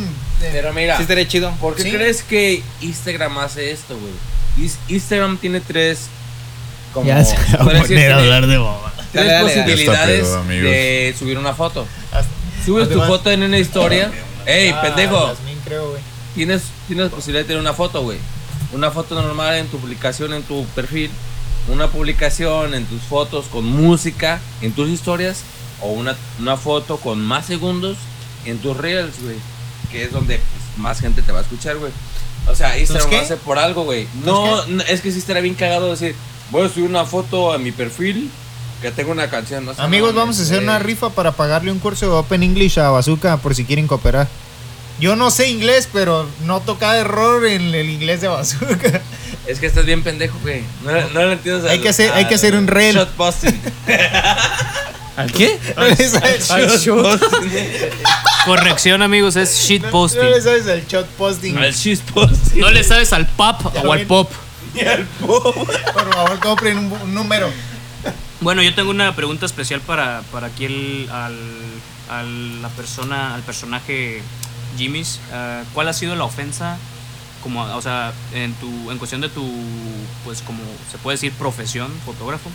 [0.43, 1.51] eh, Pero mira, Sí, estaría chido.
[1.61, 1.91] ¿por qué Sí.
[1.91, 4.13] crees que Instagram hace esto, güey?
[4.89, 6.07] Instagram tiene tres.
[6.93, 8.93] Como, ya se va a poner a hablar de boba.
[9.13, 9.63] tienes Dale, dale, dale.
[9.65, 10.71] posibilidades pedo, amigos.
[10.71, 11.87] de subir una foto.
[12.13, 12.29] Hasta-
[12.65, 14.11] Subes tu foto en una historia.
[14.47, 15.35] Ey, Ah, pendejo.
[15.65, 15.97] Creo.
[16.35, 18.19] Tienes, tienes posibilidad de tener una foto, güey.
[18.73, 21.11] Una foto normal en tu publicación, en tu perfil.
[21.69, 25.43] Una publicación en tus fotos con música, en tus historias.
[25.83, 27.97] O una, una foto con más segundos
[28.47, 29.37] en tus reels, güey.
[29.93, 31.93] Que es donde pues, más gente te va a escuchar, güey.
[32.47, 34.07] O sea, Instagram lo hace por algo, güey.
[34.25, 36.15] No, no, es que sí estaría bien cagado decir,
[36.51, 38.31] voy a subir una foto a mi perfil
[38.83, 39.65] que tengo una canción.
[39.65, 42.79] No sé, Amigos, vamos a hacer una rifa para pagarle un curso de Open English
[42.79, 44.29] a Bazooka por si quieren cooperar.
[45.01, 49.01] Yo no sé inglés, pero no toca error en el inglés de Bazooka.
[49.47, 50.63] Es que estás bien pendejo, güey.
[50.85, 51.71] No, no lo entiendes.
[51.71, 52.97] Hay al- que hacer- hay que al hacer un reel.
[52.97, 53.61] Shot posting.
[55.17, 55.59] ¿Al qué?
[55.77, 55.91] Al
[56.51, 57.21] al shot.
[58.45, 60.21] Corrección, amigos, es shit No posting.
[60.31, 61.57] le sabes al shot posting.
[61.57, 62.61] Al shit posting.
[62.61, 64.09] No le sabes al pop o al ven.
[64.09, 64.31] pop.
[65.21, 67.51] Por favor, compren un, un número.
[68.41, 71.37] Bueno, yo tengo una pregunta especial para, para aquí el, al,
[72.11, 74.21] al- la persona, al personaje
[74.77, 75.21] Jimmy's.
[75.33, 76.77] Ah, ¿Cuál ha sido la ofensa,
[77.43, 79.49] como, o sea, en tu, en cuestión de tu,
[80.25, 80.59] pues como
[80.91, 82.51] se puede decir profesión, fotógrafo?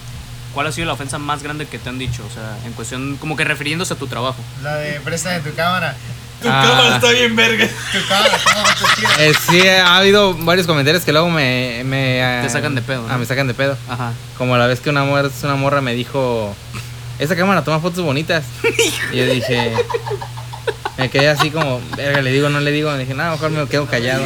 [0.53, 2.23] ¿Cuál ha sido la ofensa más grande que te han dicho?
[2.29, 4.37] O sea, en cuestión, como que refiriéndose a tu trabajo.
[4.63, 5.95] La de préstame tu cámara.
[6.41, 6.63] Tu Ah.
[6.65, 7.67] cámara está bien verga.
[7.91, 9.21] Tu cámara, ¿cómo va tu?
[9.21, 11.83] Eh, sí, ha habido varios comentarios que luego me...
[11.85, 13.13] me ah, Te sacan de pedo, ¿no?
[13.13, 13.77] Ah, me sacan de pedo.
[13.89, 14.13] Ajá.
[14.37, 16.55] Como la vez que una morra, una morra me dijo,
[17.19, 18.45] esa cámara toma fotos bonitas.
[19.11, 19.73] y yo dije,
[20.97, 22.89] me quedé así como, verga, le digo, no le digo.
[22.91, 24.25] Me dije, no, mejor me quedo callado.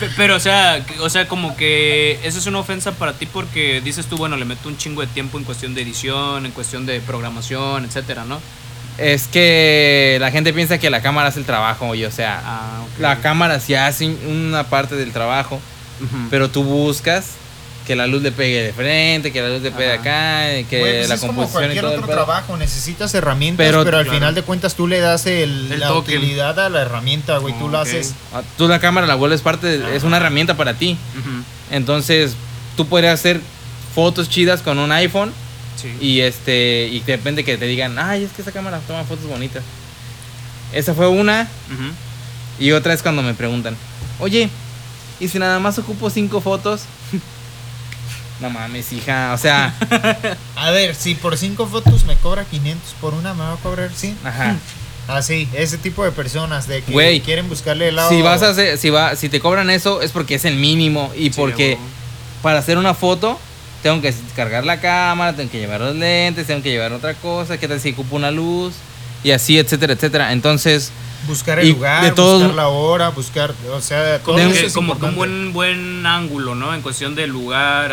[0.00, 3.80] Pe- Pero, o sea, o sea, como que eso es una ofensa para ti porque
[3.80, 6.86] dices tú, bueno, le meto un chingo de tiempo en cuestión de edición, en cuestión
[6.86, 8.40] de programación, etcétera, ¿no?
[8.98, 12.82] Es que la gente piensa que la cámara hace el trabajo, y o sea, Ah,
[12.98, 15.60] la cámara sí hace una parte del trabajo,
[16.30, 17.32] pero tú buscas
[17.86, 20.00] que la luz le pegue de frente, que la luz le pegue Ajá.
[20.00, 23.64] acá, y que pues la es como composición y cualquier todo otro trabajo, necesitas herramientas,
[23.64, 24.18] Pero- pero, al Claro.
[24.18, 26.18] final de cuentas tú le das el, El la toque.
[26.18, 27.86] utilidad a la herramienta, güey, tú la Ok.
[27.86, 28.14] haces.
[28.34, 30.98] Ah, Tú la cámara la vuelves parte, de- es una herramienta para ti.
[31.70, 32.34] Entonces,
[32.76, 33.40] tú podrías hacer
[33.94, 35.32] fotos chidas con un iPhone
[35.80, 35.92] Sí.
[36.00, 39.26] y este y de repente que te digan, "Ay, es que esa cámara toma fotos
[39.26, 39.62] bonitas."
[40.72, 41.48] Esa fue una
[42.58, 43.76] y otra es cuando me preguntan,
[44.18, 44.48] "Oye,
[45.20, 46.82] ¿y si nada más ocupo cinco fotos?"
[48.40, 49.74] No mames, hija, o sea,
[50.56, 53.90] A ver, si por cinco fotos me cobra 500, por una me va a cobrar
[53.92, 54.18] 100.
[54.24, 54.56] ajá.
[55.08, 58.08] Así, ese tipo de personas de que quieren buscarle el lado.
[58.08, 61.12] Si vas a hacer, si va, si te cobran eso es porque es el mínimo
[61.14, 61.78] y Sí, porque
[62.42, 63.38] para hacer una foto
[63.84, 67.56] tengo que cargar la cámara, tengo que llevar los lentes, tengo que llevar otra cosa,
[67.56, 68.74] qué tal si ocupo una luz
[69.22, 70.32] y así, etcétera, etcétera.
[70.32, 70.90] Entonces,
[71.26, 74.66] buscar el y lugar, de todos- buscar la hora, buscar, o sea, todo Como, que,
[74.66, 76.74] es como que un buen, buen ángulo, ¿no?
[76.74, 77.90] En cuestión de lugar,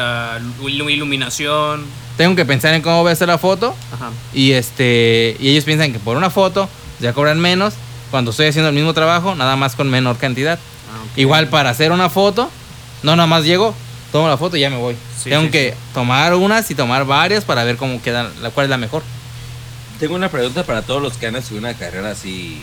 [0.62, 1.84] ilu- iluminación.
[2.18, 4.12] tengo que pensar en cómo voy a hacer la foto Ajá.
[4.34, 7.74] y este y ellos piensan que por una foto ya cobran menos
[8.12, 10.60] cuando estoy haciendo el mismo trabajo, nada más con menor cantidad.
[10.92, 11.04] Ah.
[11.16, 12.50] Igual para hacer una foto,
[13.02, 13.74] no nada más llego,
[14.12, 14.96] tomo la foto y ya me voy.
[15.18, 15.78] Sí, tengo sí, que sí.
[15.96, 19.02] tomar unas y tomar varias para ver cómo queda, la cuál es la mejor.
[20.00, 22.62] Tengo una pregunta para todos los que han estudiado una carrera así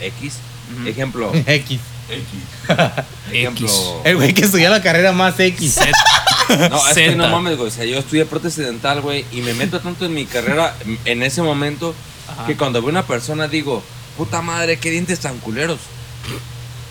[0.00, 0.34] X.
[0.78, 0.88] Ujú.
[0.88, 1.32] Ejemplo.
[1.46, 1.80] X.
[3.32, 3.68] Ejemplo.
[4.04, 5.74] El güey que estudió la carrera más X.
[6.48, 6.68] Z.
[6.70, 7.68] No, es que no mames, güey.
[7.68, 11.22] O sea, yo estudié prótesis dental, güey, y me meto tanto en mi carrera en
[11.22, 11.94] ese momento
[12.28, 12.46] Ajá.
[12.46, 13.82] que cuando veo una persona digo,
[14.16, 15.78] puta madre, qué dientes tan culeros.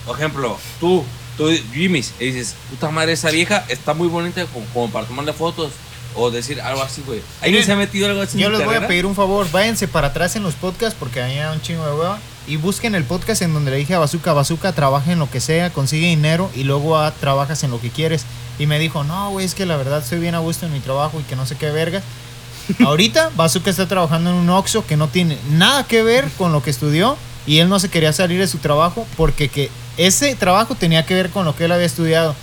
[0.06, 1.04] Por ejemplo, tú,
[1.36, 5.32] tú, Jimmy, y dices, puta madre, esa vieja está muy bonita como, como para tomarle
[5.32, 5.72] fotos.
[6.14, 7.20] O decir algo así, güey.
[7.42, 8.88] ¿Alguien Miren, se ha metido algo así Yo en les tu voy a carrera?
[8.88, 11.92] pedir un favor, váyanse para atrás en los podcasts porque ahí hay un chingo de
[11.92, 12.18] hueva.
[12.48, 15.38] Y busquen el podcast en donde le dije a Bazooka, Bazooka, trabaja en lo que
[15.38, 18.24] sea, consigue dinero y luego ah, trabajas en lo que quieres.
[18.58, 20.80] Y me dijo, no, güey, es que la verdad estoy bien a gusto en mi
[20.80, 22.00] trabajo y que no sé qué verga.
[22.86, 26.62] Ahorita Bazooka está trabajando en un Oxxo que no tiene nada que ver con lo
[26.62, 30.74] que estudió y él no se quería salir de su trabajo porque que ese trabajo
[30.74, 32.34] tenía que ver con lo que él había estudiado.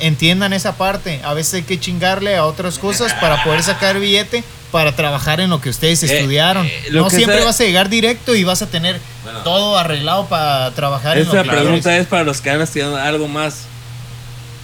[0.00, 1.20] Entiendan esa parte.
[1.24, 4.44] A veces hay que chingarle a otras cosas para poder sacar billete
[4.76, 6.66] para trabajar en lo que ustedes Eh, estudiaron.
[6.66, 9.38] eh, lo no que siempre sea- vas a llegar directo y vas a tener Bueno.
[9.40, 12.94] todo arreglado para trabajar en Esta lo que pregunta es para los que han estudiado
[12.98, 13.62] algo más.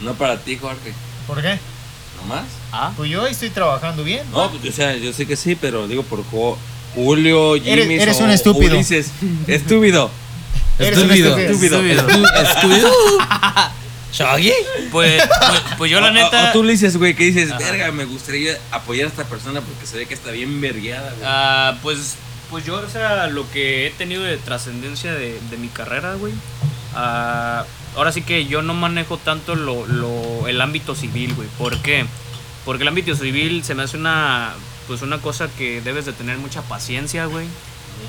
[0.03, 0.93] No para ti, Jorge.
[1.27, 1.59] ¿Por qué?
[2.21, 2.45] ¿No más?
[2.73, 4.31] Ah, Pues yo estoy trabajando bien.
[4.31, 6.23] No, pues, o sea, yo sé que sí, pero digo por
[6.95, 7.71] Julio, Jimmy.
[7.95, 8.75] Eres- eres un estúpido.
[8.75, 9.07] Ulises.
[9.47, 10.11] Estúpido.
[10.79, 11.39] Un Estúpido.
[11.39, 11.81] estúpido.
[11.81, 12.27] Estúpido.
[12.43, 12.91] ¿Estúpido?
[14.13, 14.53] ¿Shaggy?
[14.91, 16.51] pues, pues, pues yo la O- o- neta.
[16.51, 17.59] O, tú le dices, güey, que dices, Ajá.
[17.59, 21.23] verga, me gustaría apoyar a esta persona porque se ve que está bien vergueada, güey.
[21.25, 22.17] Ah, pues,
[22.51, 26.33] pues yo, o sea, lo que he tenido de trascendencia de, de mi carrera, güey.
[26.95, 27.65] ah,
[27.97, 31.49] ahora sí que yo no manejo tanto lo, lo- el ámbito civil, güey.
[31.59, 32.07] ¿Por qué?
[32.65, 34.53] Porque el ámbito civil se me hace una,
[34.87, 37.47] pues una cosa que debes de tener mucha paciencia, güey.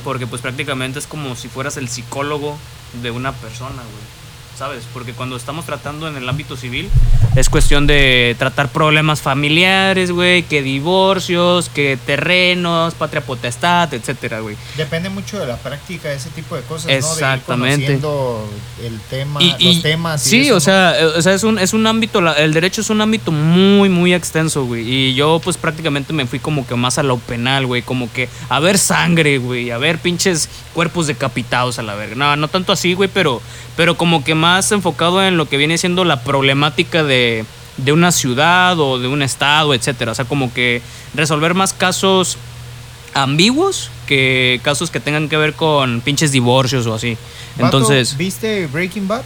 [0.04, 2.58] Porque pues prácticamente es como si fueras el psicólogo
[3.02, 4.23] de una persona, güey.
[4.58, 4.84] ¿Sabes?
[4.94, 6.88] Porque cuando estamos tratando en el ámbito civil,
[7.36, 14.56] es cuestión de tratar problemas familiares, güey, que divorcios, que terrenos, patria potestad, etcétera, güey.
[14.78, 17.98] Depende mucho de la práctica ese tipo de cosas, Exactamente.
[18.00, 18.42] ¿no?
[18.80, 20.28] De ir el tema, Y- y- los temas.
[20.28, 20.60] y sí, eso, o ¿no?
[20.62, 23.89] sea, eh, o sea, es un, es un ámbito, el derecho es un ámbito muy,
[23.89, 24.88] muy extenso, güey.
[24.88, 27.82] Y yo, pues, prácticamente me fui como que más a lo penal, güey.
[27.82, 29.72] Como que a ver sangre, güey.
[29.72, 32.16] A ver pinches cuerpos decapitados a la verga.
[32.16, 33.42] No, no tanto así, güey, pero,
[33.76, 37.45] pero como que más enfocado en lo que viene siendo la problemática de,
[37.77, 40.12] de una ciudad o de un estado, etcétera.
[40.12, 40.82] O sea, como que
[41.15, 42.38] resolver más casos
[43.13, 47.15] ambiguos que casos que tengan que ver con pinches divorcios o así.
[47.56, 49.21] Vato, Entonces, ¿Viste Breaking Bad?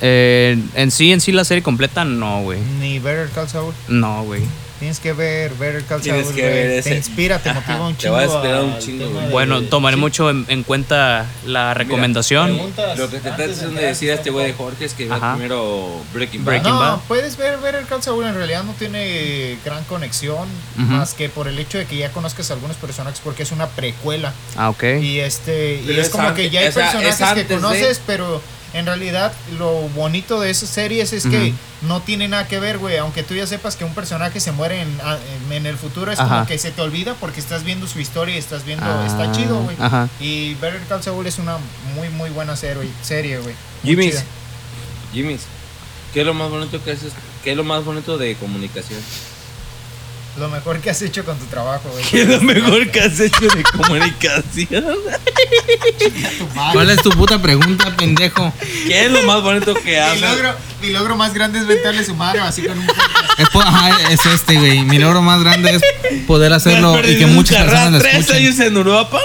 [0.00, 2.60] eh, en sí, en sí la serie completa, no, güey.
[2.80, 3.74] Ni Better Call Saul.
[3.88, 4.42] No, güey.
[4.82, 6.34] Tienes que ver Better Call Tienes Saul.
[6.34, 6.94] que ver Te ese.
[6.96, 8.14] inspira, te motiva un Te chingo.
[8.14, 10.00] va a inspirar un chingo, de- Bueno, tomaré sí.
[10.00, 12.48] mucho en, en cuenta la recomendación.
[12.48, 15.08] Preguntas Lo que te estás de de decir a este güey de Jorge es que
[15.08, 15.34] Ajá.
[15.36, 16.52] primero Breaking Bad.
[16.54, 16.98] Breaking no, Bad.
[17.06, 20.82] puedes ver Better Call Saul, en realidad no tiene gran conexión, Ujú.
[20.84, 23.68] más que por el hecho de que ya conozcas a algunos personajes porque es una
[23.68, 24.32] precuela.
[24.56, 24.82] Ah, ok.
[25.00, 27.54] Y este y es es como que ya hay o sea, es personajes que de-
[27.54, 28.42] conoces, pero
[28.74, 32.96] en realidad lo bonito de esas series es que no tiene nada que ver, güey.
[32.96, 36.10] Aunque tú ya sepas que un personaje se muere en, a- en- en el futuro,
[36.12, 36.28] es Ajá.
[36.36, 38.84] como que se te olvida porque estás viendo su historia y estás viendo.
[38.86, 39.76] Ah, está chido, güey.
[39.78, 40.08] Ajá.
[40.20, 41.58] Y Better Call Saul es una
[41.94, 43.54] muy, muy buena serie, serie güey.
[43.84, 44.24] Jimmy's.
[45.12, 45.42] Jimmy's.
[46.14, 47.12] ¿Qué es lo más bonito que haces?
[47.44, 49.00] ¿Qué es lo más bonito de comunicación?
[50.38, 52.02] Lo mejor que has hecho con tu trabajo, güey.
[52.04, 54.84] ¿Qué es lo mejor que has hecho de comunicación?
[56.72, 58.52] ¿Cuál es tu puta pregunta, pendejo?
[58.86, 60.20] ¿Qué es lo más bonito que Mi haces?
[60.22, 62.84] logro, mi logro más grande es ventarle su madre así con un.
[63.38, 64.82] Es, ajá, es este, güey.
[64.84, 65.82] Mi logro más grande es
[66.26, 68.36] poder hacerlo y que muchas personas lo tres escuchen.
[68.46, 69.20] años en Europa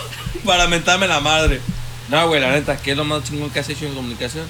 [0.46, 1.62] para mentarme la madre.
[2.10, 4.44] No, güey, la neta, ¿qué es lo más chingón que has hecho en comunicación?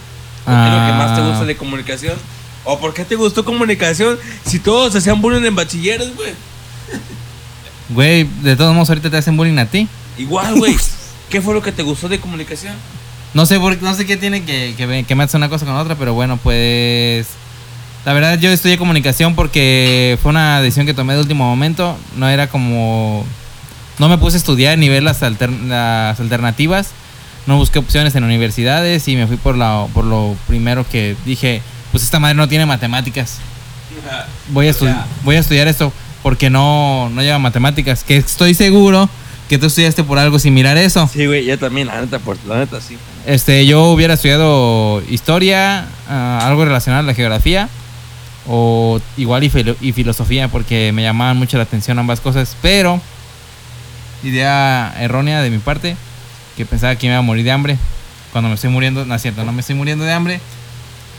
[0.46, 1.28] ¿O ¿Qué es lo que más te Ah.
[1.30, 2.16] gusta de comunicación?
[2.70, 6.34] ¿O por qué te gustó comunicación si todos hacían bullying en bachilleres, güey?
[7.90, 9.88] Güey, de todos modos ahorita te hacen bullying a ti.
[10.18, 10.76] Igual, güey.
[11.30, 12.74] ¿Qué fue lo que te gustó de comunicación?
[13.34, 15.96] No sé por, no sé qué tiene que, que, me hace una cosa con otra,
[15.96, 17.28] pero bueno, pues.
[18.06, 21.98] La verdad, yo estudié comunicación porque fue una decisión que tomé de último momento.
[22.18, 23.26] No era como.
[24.00, 26.90] No me puse a estudiar ni ver las, alter- las alternativas.
[27.48, 31.62] No busqué opciones en universidades y me fui por, la, por lo primero que dije:
[31.92, 33.38] Pues esta madre no tiene matemáticas.
[34.50, 35.92] Voy a, voy estudiar esto
[36.24, 38.04] porque no, no lleva matemáticas.
[38.04, 39.10] Que estoy seguro
[39.50, 41.10] que tú estudiaste por algo similar a eso.
[41.12, 42.98] Sí, güey, yo también, la neta, por la neta, sí.
[43.26, 47.70] Este, yo hubiera estudiado historia, ah, algo relacionado a la geografía,
[48.46, 53.02] o igual y, filo- y filosofía, porque me llamaban mucho la atención ambas cosas, pero
[54.24, 55.96] idea errónea de mi parte,
[56.56, 57.78] que pensaba que me iba a morir de hambre.
[58.32, 60.42] Cuando me estoy muriendo, no es cierto, no me estoy muriendo de hambre.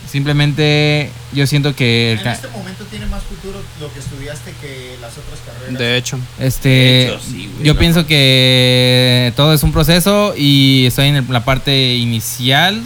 [0.09, 4.97] Simplemente yo siento que el En este momento tiene más futuro lo que estudiaste que
[4.99, 5.77] las otras carreras.
[5.77, 6.19] De hecho.
[6.39, 11.07] Este, De hecho, sí, güey, yo no pienso que todo es un proceso y estoy
[11.09, 12.81] en la parte inicial,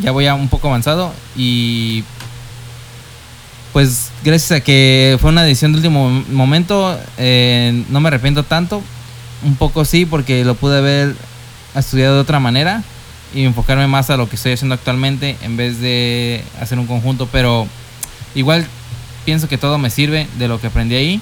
[0.00, 2.04] ya voy a un poco avanzado y
[3.72, 8.82] pues gracias a que fue una decisión de último momento, eh, no me arrepiento tanto,
[9.42, 11.16] un poco sí porque lo pude haber
[11.74, 12.84] estudiado de otra manera
[13.34, 17.28] y enfocarme más a lo que estoy haciendo actualmente en vez de hacer un conjunto,
[17.30, 17.66] pero
[18.34, 18.66] igual
[19.24, 21.20] pienso que todo me sirve de lo que aprendí ahí.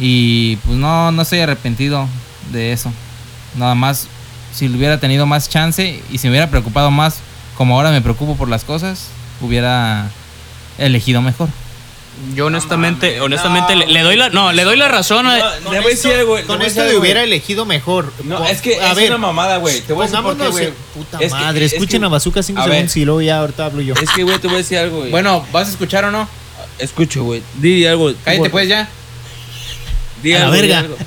[0.00, 2.08] Y pues no, no estoy arrepentido
[2.52, 2.92] de eso.
[3.56, 4.06] Nada más,
[4.52, 7.18] si hubiera tenido más chance y si me hubiera preocupado más,
[7.56, 9.08] como ahora me preocupo por las cosas,
[9.40, 10.08] hubiera
[10.78, 11.48] elegido mejor.
[12.34, 15.72] Yo honestamente, honestamente no, le, le doy la, no, le doy la razón a, No,
[15.72, 18.12] le voy a decir algo, le Con esto algo, hubiera elegido mejor.
[18.24, 19.80] No, Po- es que a es ver, una mamada, güey.
[19.82, 20.66] Te voy a decir por qué, pongámonos güey.
[20.66, 22.72] en- Puta Es que- madre, es que- escuchen a Bazooka 5 a ver.
[22.74, 23.94] segundos y luego ya ahorita hablo yo.
[23.94, 25.10] Es que, güey, te voy a decir algo, güey.
[25.10, 26.28] Bueno, ¿vas a escuchar o no?
[26.78, 27.42] escucho, güey.
[27.56, 28.12] Di algo.
[28.24, 28.88] Cállate pues ya.
[30.22, 30.78] Di A verga.
[30.80, 30.96] algo.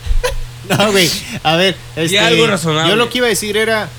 [0.69, 1.09] No, güey.
[1.43, 2.89] A ver, este, algo razonable.
[2.89, 3.89] yo lo que iba a decir era,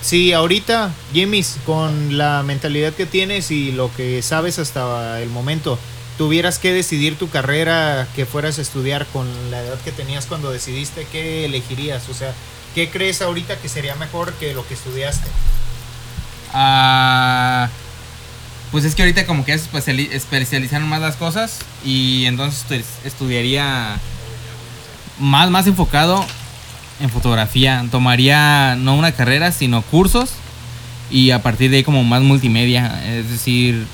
[0.00, 5.78] si ahorita, Jimmy's, con la mentalidad que tienes y lo que sabes hasta el momento,
[6.18, 10.50] tuvieras que decidir tu carrera que fueras a estudiar con la edad que tenías cuando
[10.50, 12.08] decidiste, ¿qué elegirías?
[12.08, 12.32] O sea,
[12.74, 15.28] ¿qué crees ahorita que sería mejor que lo que estudiaste?
[16.52, 17.68] Ah,
[18.70, 23.96] pues es que ahorita como que especializaron más las cosas y entonces estu- estudiaría
[25.18, 26.24] más, más enfocado
[27.00, 27.84] en fotografía.
[27.90, 30.30] Tomaría no una carrera, sino cursos
[31.10, 33.02] y a partir de ahí como más multimedia.
[33.06, 33.86] Es decir,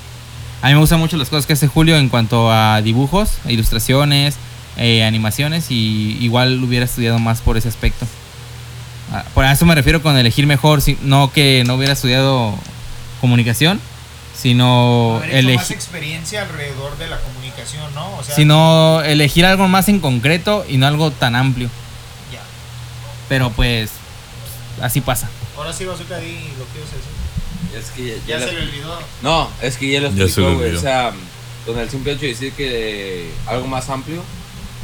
[0.61, 4.37] a mí me gustan mucho las cosas que hace Julio en cuanto a dibujos, ilustraciones,
[4.77, 8.07] eh, animaciones y igual hubiera estudiado más por ese aspecto.
[9.35, 12.55] Por eso me refiero con elegir mejor, no que no hubiera estudiado
[13.21, 13.81] comunicación,
[14.37, 18.17] sino hecho más elegir, experiencia alrededor de la comunicación, ¿no?
[18.17, 21.69] O sea, sino elegir algo más en concreto y no algo tan amplio.
[22.33, 22.41] ya.
[23.29, 23.91] Pero pues
[24.83, 25.29] así pasa.
[25.57, 27.18] Ahora sí, Bazooka, di lo que a decir.
[27.77, 28.99] Es que Ya ya se lo- le olvidó.
[29.23, 30.75] No, es que ya lo explicó, güey.
[30.77, 31.13] O sea,
[31.67, 34.23] con el simple hecho de decir que algo más amplio,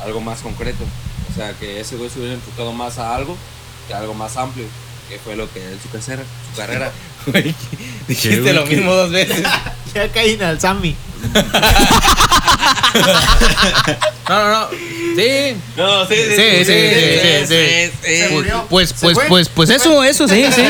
[0.03, 0.85] algo más concreto.
[1.31, 3.37] O sea, que ese güey se hubiera enfocado más a algo
[3.89, 4.67] que a algo más amplio.
[5.09, 6.23] Que fue lo que él su carrera,
[6.55, 6.93] su carrera.
[8.09, 9.45] Dijiste lo mismo dos veces.
[9.95, 10.97] Ya caí en el Sammy.
[14.29, 14.69] No, no, no.
[14.71, 15.57] Sí.
[15.77, 18.67] No, sí, Sí, sí, sí, sí, Se murió.
[18.71, 20.63] Pues, ¿Se pues, pues, pues eso, eso, sí, sí.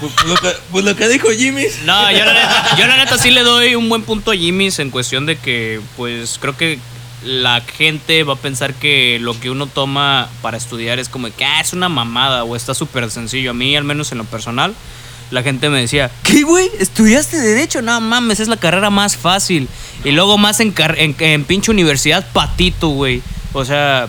[0.00, 1.66] Pues, pues lo que, pues lo que dijo Jimmy.
[1.84, 4.78] No, yo la, neta, yo la neta sí le doy un buen punto a Jimmy's
[4.78, 6.78] en cuestión de que, pues, creo que
[7.24, 11.44] la gente va a pensar que lo que uno toma para estudiar es como que
[11.44, 13.52] ah, es una mamada o está súper sencillo.
[13.52, 14.74] A mí, al menos en lo personal,
[15.32, 16.70] la gente me decía, ¿qué, güey?
[16.78, 17.80] ¿Estudiaste Derecho?
[17.80, 19.66] No mames, es la carrera más fácil.
[20.04, 23.22] Y luego más en, en pinche universidad patito, güey.
[23.54, 24.08] O sea,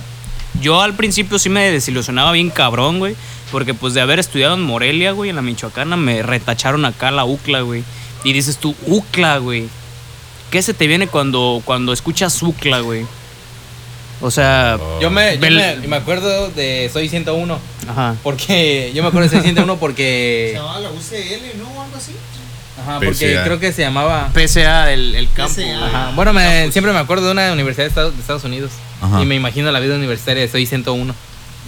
[0.62, 3.16] yo al principio sí me desilusionaba bien cabrón, güey.
[3.52, 7.24] Porque pues de haber estudiado en Morelia, güey, en la Michoacana, me retacharon acá la
[7.24, 7.84] UCLA, güey.
[8.24, 9.70] Y dices tú, UCLA, güey.
[10.52, 13.06] ¿Qué se te viene cuando, cuando escuchas UCLA, güey?
[14.22, 14.78] O sea...
[15.02, 17.60] Yo me, yo Bel- me, me acuerdo de Soy 101.
[17.90, 18.16] Ajá.
[18.24, 20.52] Porque yo me acuerdo de Soy 101 Se porque.
[20.56, 21.66] llamaba la UCL, ¿no?
[21.78, 22.14] O algo así.
[22.82, 24.32] Ajá, porque creo que se llamaba.
[24.34, 25.54] PSA, el, el campo.
[25.54, 25.62] PSA.
[25.62, 25.74] güey.
[25.84, 26.12] Ajá.
[26.16, 28.72] Bueno, me- siempre me acuerdo de una universidad de Estados, de Estados Unidos.
[29.02, 29.22] Ajá.
[29.22, 31.14] Y me imagino la vida universitaria de Soy 101.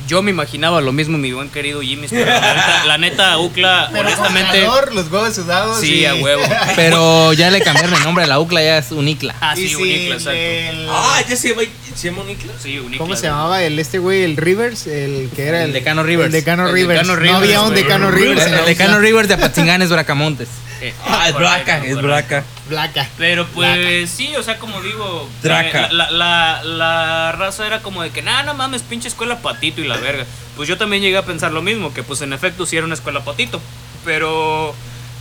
[0.07, 2.07] Yo me imaginaba lo mismo, mi buen querido Jimmy.
[2.07, 4.59] Pero la neta, la neta, UCLA, Pero honestamente...
[4.61, 5.79] calor, los huevos sudados.
[5.79, 6.43] Sí, y- a huevo.
[6.75, 9.35] Pero ya le cambiaron el nombre a la UCLA, ya es Unicla.
[9.41, 10.31] Ah, sí, sí, Unicla, exacto.
[10.39, 11.61] el- Ah, ya se llama,
[11.95, 12.53] se llama Unicla.
[12.61, 12.97] Sí, Unicla.
[12.99, 14.23] ¿Cómo se llamaba el este güey?
[14.23, 16.27] El Rivers, el que era El el, Decano Rivers.
[16.27, 17.07] El Decano El Rivers.
[17.07, 17.73] No había un.
[17.73, 18.45] Decano Rivers.
[18.45, 18.99] El Decano.
[18.99, 20.49] Rivers de Apatzingán es Bracamontes.
[20.81, 21.99] Eh, Ah, es Braca, es.
[22.01, 22.43] Braca.
[22.69, 23.07] Blaca.
[23.17, 25.85] Pero pues sí, o sea, como digo, Draca.
[25.85, 29.81] eh, La, la, la raza era como de que, nah, no mames, pinche escuela patito
[29.81, 30.25] y la verga.
[30.55, 32.95] Pues yo también llegué a pensar lo mismo, que pues en efecto sí era una
[32.95, 33.61] escuela patito.
[34.03, 34.73] Pero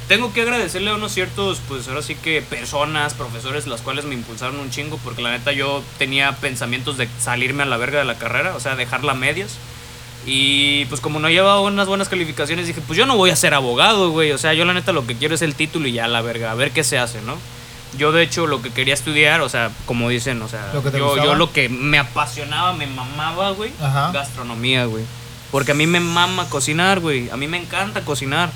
[0.08, 4.14] tengo que agradecerle a unos ciertos, pues ahora sí que personas, profesores, las cuales me
[4.14, 8.04] impulsaron un chingo, porque la neta yo tenía pensamientos de salirme a la verga de
[8.04, 9.56] la carrera, o sea, dejarla a medias.
[10.26, 13.54] Y pues como no llevaba unas buenas calificaciones, dije, pues yo no voy a ser
[13.54, 14.32] abogado, güey.
[14.32, 16.50] O sea, yo la neta lo que quiero es el título y ya la verga,
[16.50, 17.36] a ver qué se hace, ¿no?
[17.98, 21.16] Yo de hecho lo que quería estudiar, o sea, como dicen, o sea, ¿Lo yo,
[21.16, 23.70] yo lo que me apasionaba, me mamaba, güey,
[24.12, 25.04] gastronomía, güey.
[25.50, 27.30] Porque a mí me mama cocinar, güey.
[27.30, 28.50] A mí me encanta cocinar.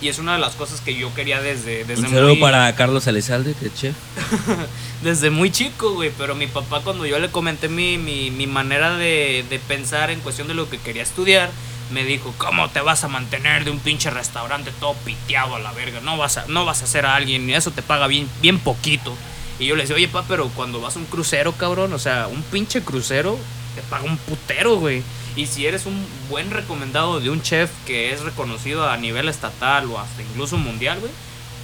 [0.00, 2.72] Y es una de las cosas que yo quería desde, desde Un saludo muy- para
[2.76, 3.94] Carlos Alezalde, que chef.
[5.02, 6.12] desde muy chico, güey.
[6.16, 10.20] Pero mi papá, cuando yo le comenté mi, mi, mi manera de, de pensar en
[10.20, 11.50] cuestión de lo que quería estudiar,
[11.92, 15.72] me dijo, ¿cómo te vas a mantener de un pinche restaurante todo piteado a la
[15.72, 16.00] verga?
[16.00, 18.58] No vas a, no vas a ser a alguien y eso te paga bien, bien
[18.58, 19.14] poquito.
[19.58, 22.28] Y yo le decía, oye, pa, pero cuando vas a un crucero, cabrón, o sea,
[22.28, 23.36] un pinche crucero
[23.74, 25.02] te paga un putero, güey.
[25.38, 29.88] Y si eres un buen recomendado de un chef que es reconocido a nivel estatal
[29.88, 31.12] o hasta incluso mundial, güey,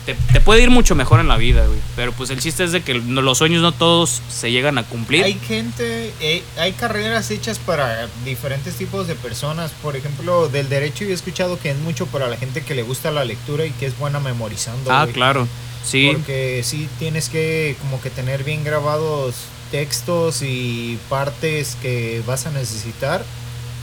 [0.07, 1.81] te, te puede ir mucho mejor en la vida, güey.
[1.97, 5.25] Pero pues el chiste es de que los sueños no todos se llegan a cumplir.
[5.25, 9.73] Hay gente, eh, hay carreras hechas para diferentes tipos de personas.
[9.83, 12.83] Por ejemplo, del derecho yo he escuchado que es mucho para la gente que le
[12.83, 14.93] gusta la lectura y que es buena memorizando.
[14.93, 15.15] ah, güey.
[15.15, 15.49] claro.
[15.85, 16.11] Sí.
[16.13, 19.35] Porque sí tienes que como que tener bien grabados
[19.73, 23.25] textos y partes que vas a necesitar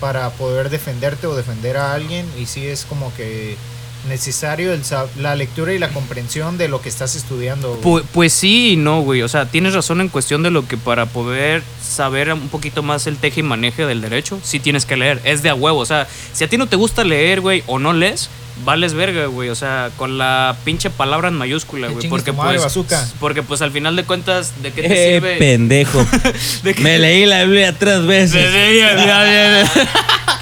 [0.01, 3.55] para poder defenderte o defender a alguien y sí es como que
[4.09, 4.81] necesario el
[5.19, 7.75] la lectura y la comprensión de lo que estás estudiando.
[7.75, 7.81] güey.
[8.01, 9.21] Pu- Pues, sí y no, güey.
[9.21, 13.05] O sea, tienes razón en cuestión de lo que para poder saber un poquito más
[13.05, 15.21] el teje y maneje del derecho, sí tienes que leer.
[15.23, 15.77] Es de a huevo.
[15.79, 18.29] O sea, si a ti no te gusta leer, güey, o no lees,
[18.63, 19.49] vales verga, güey.
[19.49, 22.07] O sea, con la pinche palabra en mayúscula, güey.
[22.09, 23.07] Porque pues, bazooka.
[23.19, 25.35] porque pues al final de cuentas, ¿de qué te Eh, sirve?
[25.37, 26.05] pendejo.
[26.63, 28.45] ¿De qué- Me leí la Biblia tres veces.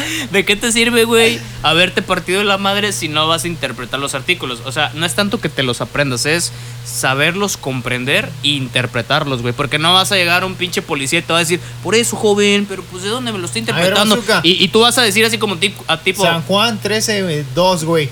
[0.32, 4.16] ¿De qué te sirve, güey, haberte partido la madre si no vas a interpretar los
[4.16, 4.62] artículos?
[4.66, 6.52] O sea, no es tanto que te los aprendas, es
[6.86, 9.54] saberlos comprender e interpretarlos, güey.
[9.54, 11.96] Porque no vas a llegar a un pinche policía y te va a decir, por
[11.96, 14.22] eso, joven, pero pues ¿de dónde me lo estoy interpretando?
[14.44, 17.84] y, y tú vas a decir así como tipo, a tipo, San Juan 13, 2,
[17.84, 18.10] güey.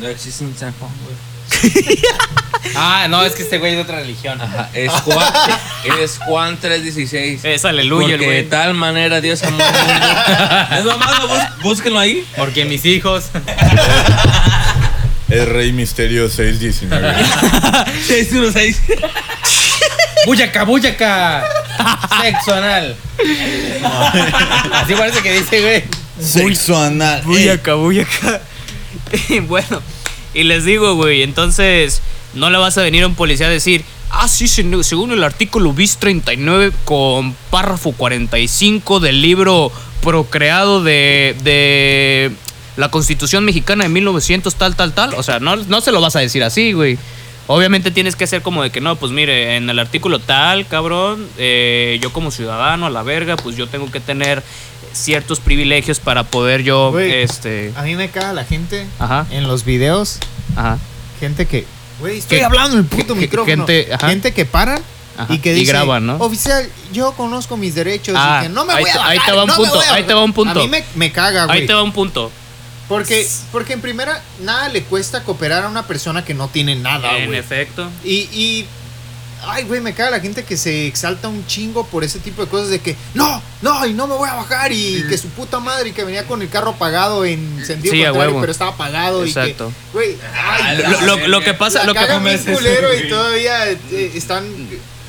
[0.00, 1.27] No existe un San Juan, güey.
[2.74, 4.40] Ah, no, es que este güey es de otra religión.
[4.40, 5.32] Ajá, es Juan,
[6.00, 7.40] es Juan 3.16.
[7.44, 8.48] es aleluya, el Porque de güey.
[8.50, 10.06] tal manera Dios amó al mundo.
[10.78, 12.24] Es mamada, bus- búsquenlo ahí.
[12.36, 13.26] Porque mis hijos.
[15.28, 17.14] Es Rey Misterio 619.
[18.06, 18.80] 616.
[20.26, 21.44] ¡Buyaca, buyaca!
[22.20, 22.96] Sexo anal.
[24.72, 25.84] Así parece que dice, güey.
[26.20, 27.22] Sexo anal.
[27.24, 28.40] Voy Eh.
[29.28, 29.82] Y bueno,
[30.34, 32.02] y les digo, güey, entonces
[32.34, 35.72] no le vas a venir a un policía a decir, ah, sí, según el artículo
[35.72, 39.72] BIS 39 con párrafo 45 del libro
[40.02, 42.30] procreado de, de
[42.76, 45.14] la Constitución Mexicana de 1900, tal, tal, tal.
[45.14, 46.98] O sea, no, no se lo vas a decir así, güey.
[47.48, 51.26] Obviamente tienes que hacer como de que no, pues mire, en el artículo tal, cabrón,
[51.38, 54.42] eh, yo como ciudadano a la verga, pues yo tengo que tener
[54.92, 59.26] ciertos privilegios para poder yo, este, A mí me caga la gente Ajá.
[59.30, 60.18] en los videos.
[60.56, 60.78] ajá,
[61.20, 61.64] Gente que.
[62.00, 63.66] Güey, estoy Que- hablando en el puto que- micrófono.
[63.66, 64.08] gente, ajá.
[64.08, 64.80] gente que para
[65.16, 65.72] Ajá, y que y dice.
[65.72, 66.16] graban, ¿no?
[66.18, 68.14] Oficial, yo conozco mis derechos.
[68.16, 69.56] Ah, y que no me ahí voy a te- ahí bajar, te va un no
[69.56, 70.16] punto, ahí te bajar".
[70.16, 70.60] va un punto.
[70.60, 71.60] A mí me, me caga, güey.
[71.62, 72.30] ahí te va un punto.
[72.88, 77.18] Porque, porque en primera, nada le cuesta cooperar a una persona que no tiene nada,
[77.18, 77.38] en güey.
[77.38, 77.90] efecto.
[78.04, 78.66] Y, y.
[79.46, 82.48] Ay, güey, me caga la gente que se exalta un chingo por ese tipo de
[82.50, 85.60] cosas de que no, no, y no me voy a bajar y que su puta
[85.60, 88.40] madre y que venía con el carro apagado en sentido Sí, a contrario, huevo.
[88.40, 89.70] pero estaba apagado Exacto.
[89.70, 93.08] y que, güey, ay, Lo, lo- lo que pasa, la lo que, bien culero y
[93.08, 94.44] todavía eh, están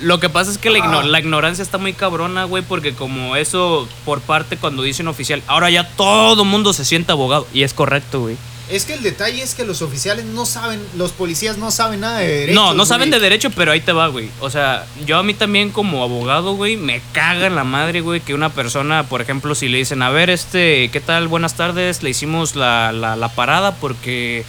[0.02, 1.04] lo que pasa es que la, igno- Ah.
[1.06, 5.70] la ignorancia está muy cabrona, güey, porque como eso por parte cuando dicen oficial, ahora
[5.70, 7.48] ya todo mundo se siente abogado.
[7.54, 8.38] Y es correcto, güey.
[8.70, 12.20] Es que el detalle es que los oficiales no saben, los policías no saben nada
[12.20, 12.54] de derechos.
[12.54, 14.30] No, no saben de derecho, pero ahí te va, güey.
[14.42, 18.22] O sea, yo a mí también como abogado, güey, me caga en la madre, güey,
[18.22, 21.28] que una persona, por ejemplo, si le dicen, a ver, este, ¿qué tal?
[21.28, 24.46] Buenas tardes, le hicimos la, la, la parada porque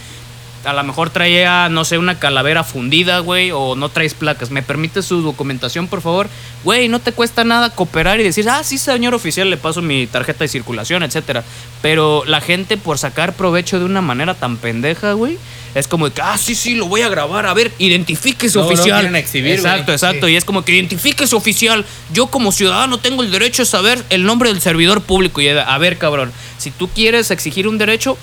[0.63, 4.51] a lo mejor traía, no sé, una calavera fundida, güey, o no traes placas.
[4.51, 6.29] ¿Me permite su documentación, por favor?
[6.63, 10.07] Güey, no te cuesta nada cooperar y decir, ah, sí, señor oficial, le paso mi
[10.07, 11.43] tarjeta de circulación, etcétera.
[11.81, 15.37] Pero la gente, por sacar provecho de una manera tan pendeja, güey,
[15.73, 18.73] es como de que, ah, sí, sí, lo voy a grabar, a ver, identifíquese, luego
[18.73, 18.99] oficial.
[18.99, 19.95] quieren exhibir, exacto, güey.
[19.95, 20.27] exacto.
[20.27, 20.33] Sí.
[20.33, 21.85] Y es como que identifíquese, oficial.
[22.11, 25.41] Yo, como ciudadano, tengo el derecho de saber el nombre del servidor público.
[25.41, 28.17] Y a ver, cabrón, si tú quieres exigir un derecho,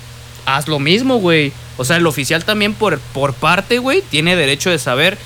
[0.44, 1.52] haz lo mismo, güey.
[1.78, 5.16] O sea, el oficial también por, por parte, güey, tiene derecho de saber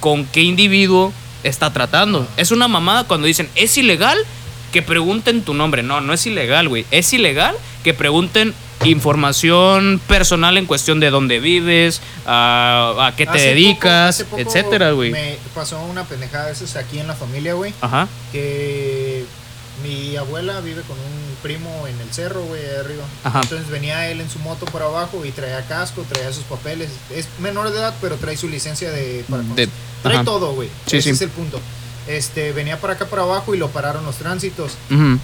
[0.00, 1.12] con qué individuo
[1.44, 2.26] está tratando.
[2.36, 4.18] Es una mamada cuando dicen, es ilegal
[4.72, 5.82] que pregunten tu nombre.
[5.82, 6.86] No, no es ilegal, güey.
[6.90, 13.32] Es ilegal que pregunten información personal en cuestión de dónde vives, a, a qué te
[13.32, 15.10] Hace dedicas, poco etcétera, güey.
[15.10, 17.74] Me pasó una pendejada de esas aquí en la familia, güey.
[17.80, 18.08] Ajá.
[18.32, 19.24] que
[19.82, 23.04] mi abuela vive con un primo en el cerro, güey, ahí arriba.
[23.24, 23.40] Ajá.
[23.42, 26.88] Entonces venía él en su moto por abajo y traía casco, traía sus papeles.
[27.14, 29.24] Es menor de edad, pero trae su licencia de...
[29.28, 29.68] Para De-
[30.02, 30.24] trae ajá.
[30.24, 30.68] todo, güey.
[30.86, 31.10] Sí, Ese sí.
[31.10, 31.60] es el punto.
[32.08, 34.72] Este, venía para acá para abajo y lo pararon los tránsitos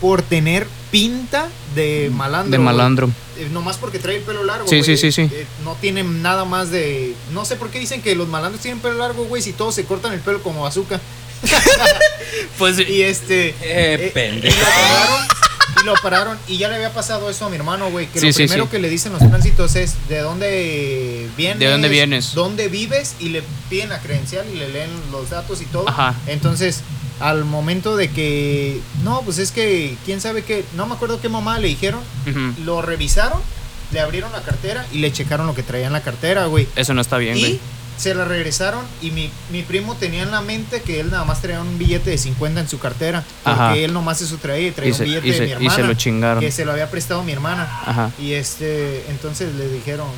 [0.00, 2.50] por tener pinta de malandro.
[2.52, 3.10] De malandro.
[3.38, 4.68] Eh, nomás porque trae el pelo largo.
[4.68, 5.22] Sí, sí, sí, sí.
[5.22, 7.14] Eh, no tienen nada más de.
[7.32, 9.84] No sé por qué dicen que los malandros tienen pelo largo, güey, si todos se
[9.84, 11.00] cortan el pelo como bazooka.
[12.58, 13.48] Pues Y este.
[13.48, 14.54] Eh, eh, pendejo.
[14.54, 15.26] Y lo pararon.
[15.82, 16.38] Y lo pararon.
[16.48, 18.06] Y ya le había pasado eso a mi hermano, güey.
[18.06, 18.70] Que Sí, lo sí, primero sí.
[18.70, 21.58] que le dicen los tránsitos es de dónde vienes.
[21.58, 22.34] ¿De dónde vienes?
[22.34, 23.14] ¿Dónde vives?
[23.20, 25.88] Y le piden la credencial y le leen los datos y todo.
[25.88, 26.14] Ajá.
[26.26, 26.80] Entonces,
[27.20, 28.80] al momento de que.
[29.02, 29.96] No, pues es que.
[30.04, 30.64] ¿Quién sabe qué?
[30.76, 32.00] No me acuerdo qué mamá le dijeron.
[32.64, 33.40] Lo revisaron.
[33.92, 36.66] Le abrieron la cartera y le checaron lo que traía en la cartera, güey.
[36.74, 37.60] Eso no está bien, Y güey.
[37.96, 41.40] Se la regresaron y mi, mi primo tenía en la mente que él nada más
[41.40, 43.24] traía un billete de 50 en su cartera.
[43.42, 43.76] Porque Ajá.
[43.76, 45.74] él nomás eso traía, traía Y un se, billete y de se- mi y hermana.
[45.74, 46.40] se lo chingaron.
[46.40, 47.62] que se lo había prestado mi hermana.
[47.86, 48.10] Ajá.
[48.20, 50.08] Y este, entonces le dijeron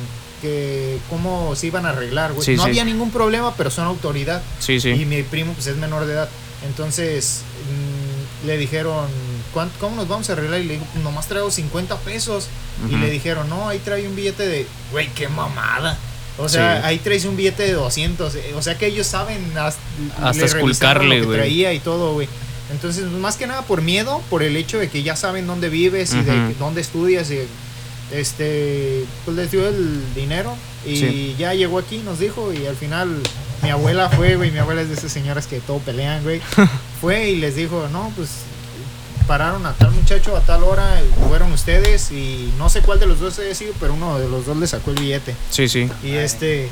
[0.41, 2.45] que cómo se iban a arreglar, güey.
[2.45, 2.69] Sí, no sí.
[2.69, 4.41] había ningún problema, pero son autoridad.
[4.59, 4.93] Sí, Y sí.
[5.05, 6.29] mi primo pues es menor de edad.
[6.67, 7.41] Entonces
[8.43, 9.07] mm, le dijeron,
[9.53, 10.59] "¿Cuán- ¿cómo nos vamos a arreglar?
[10.61, 12.47] Y le digo, nomás traigo 50 pesos.
[12.89, 15.97] Y le dijeron, no, ahí trae un billete de, güey, qué mamada.
[16.39, 16.87] O sea, Sí.
[16.87, 18.33] ahí traes un billete de 200.
[18.35, 19.79] eh, O sea que ellos saben hasta,
[20.21, 21.37] Hasta esculcarle, güey.
[21.37, 22.27] traía y todo, güey.
[22.71, 26.13] Entonces, más que nada por miedo, por el hecho de que ya saben dónde vives
[26.13, 27.29] y de dónde estudias.
[27.31, 27.39] Y,
[28.11, 31.35] este, pues les dio el dinero y Sí.
[31.37, 32.53] ya llegó aquí, nos dijo.
[32.53, 33.09] Y al final,
[33.63, 34.51] mi abuela fue, güey.
[34.51, 36.41] Mi abuela es de esas señoras que todo pelean, güey.
[37.01, 38.29] fue y les dijo, no, pues
[39.29, 43.19] pararon a tal muchacho a tal hora, fueron ustedes y no sé cuál de los
[43.19, 45.35] dos haya sido, pero uno de los dos le sacó el billete.
[45.51, 45.87] Sí, sí.
[46.03, 46.67] Y este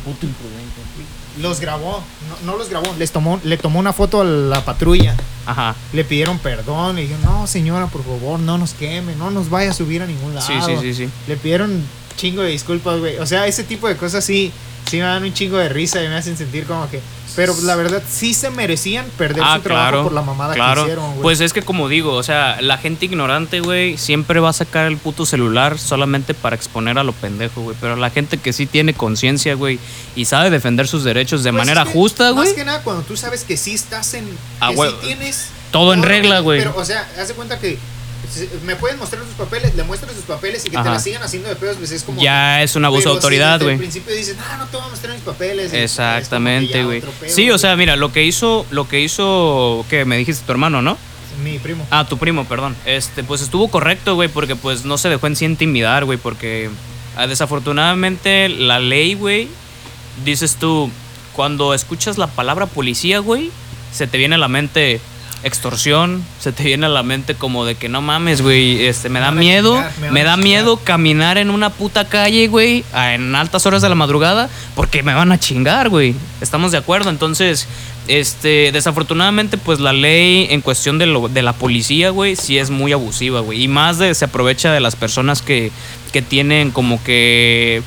[1.39, 5.15] los grabó, no, no los grabó, les tomó, le tomó una foto a la patrulla,
[5.45, 5.75] Ajá.
[5.93, 9.69] le pidieron perdón, le dijeron, no señora, por favor, no nos queme, no nos vaya
[9.69, 10.47] a subir a ningún lado.
[10.47, 11.09] Sí, sí, sí, sí.
[11.27, 11.83] Le pidieron
[12.15, 13.17] chingo de disculpas, güey.
[13.17, 14.51] O sea, ese tipo de cosas sí,
[14.89, 17.01] sí me dan un chingo de risa y me hacen sentir como que.
[17.37, 20.81] Pero la verdad, sí se merecían perder Ah, su trabajo claro, por la mamada claro.
[20.81, 21.21] que hicieron, güey.
[21.21, 24.87] Pues es que como digo, o sea, la gente ignorante, güey, siempre va a sacar
[24.87, 27.77] el puto celular solamente para exponer a lo pendejo, güey.
[27.79, 29.77] Pero la gente que sí tiene conciencia, güey,
[30.15, 32.47] y sabe defender sus derechos de Pues manera es que, justa, güey.
[32.47, 34.27] Más que nada cuando tú sabes que sí estás en.
[34.59, 35.47] Ah, que sí tienes.
[35.71, 36.57] todo en regla, güey.
[36.59, 37.77] Pero, o sea, haz de cuenta que.
[38.65, 41.49] Me pueden mostrar sus papeles, le muestras sus papeles y que te la sigan haciendo
[41.49, 42.21] de pedos, pues es como.
[42.21, 43.73] Ya es un abuso de autoridad, güey.
[43.73, 45.73] el principio dices, no, no te voy a mostrar mis papeles.
[45.73, 47.01] Exactamente, güey.
[47.27, 50.81] Sí, o sea, mira, lo que hizo, lo que hizo, que me dijiste tu hermano,
[50.81, 50.97] ¿no?
[51.43, 51.85] Mi primo.
[51.91, 52.75] Ah, tu primo, perdón.
[52.85, 56.69] Este, pues estuvo correcto, güey, porque pues no se dejó en sí intimidar, güey, porque
[57.15, 59.47] ah, desafortunadamente la ley, güey,
[60.25, 60.89] dices tú,
[61.33, 63.51] cuando escuchas la palabra policía, güey,
[63.93, 64.99] se te viene a la mente
[65.47, 69.19] extorsión, se te viene a la mente como de que no mames, güey, este, me
[69.19, 70.43] da miedo, chingar, me da chingar.
[70.43, 75.13] miedo caminar en una puta calle, güey, en altas horas de la madrugada, porque me
[75.13, 76.15] van a chingar, güey.
[76.41, 77.67] Estamos de acuerdo, entonces,
[78.07, 82.69] este, desafortunadamente, pues la ley en cuestión de, lo, de la policía, güey, sí es
[82.69, 83.63] muy abusiva, güey.
[83.63, 85.71] Y más de se aprovecha de las personas que,
[86.11, 87.81] que tienen como que,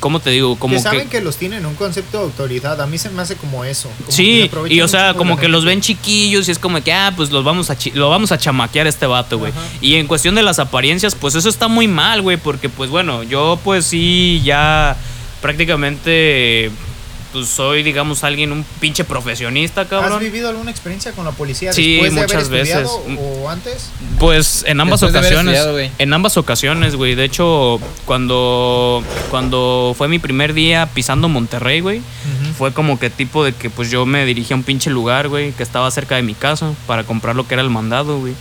[0.00, 0.58] ¿cómo te digo?
[0.58, 2.80] Como que saben que, los tienen un concepto de autoridad.
[2.80, 3.88] A mí se me hace como eso.
[3.98, 7.12] como Sí, y o sea, como que los ven chiquillos y es como que, ah,
[7.14, 9.52] pues los vamos a lo vamos a chamaquear a este vato, güey.
[9.80, 13.22] Y en cuestión de las apariencias, pues eso está muy mal, güey, porque pues bueno,
[13.22, 14.96] yo pues sí ya
[15.40, 16.70] prácticamente
[17.32, 20.18] pues soy, digamos, alguien, un pinche profesionista, ¿Has cabrón.
[20.20, 22.88] vivido alguna experiencia con la policía Sí, después de muchas haber veces.
[22.88, 23.90] o antes?
[24.18, 25.92] Pues en ambas Después de haber ocasiones.
[25.98, 27.14] en ambas ocasiones, güey.
[27.14, 32.00] De hecho, cuando, cuando fue mi primer día pisando Monterrey, güey,
[32.58, 35.52] fue como que tipo de que pues yo me dirigí a un pinche lugar, güey,
[35.52, 38.34] que estaba cerca de mi casa para comprar lo que era el mandado, güey.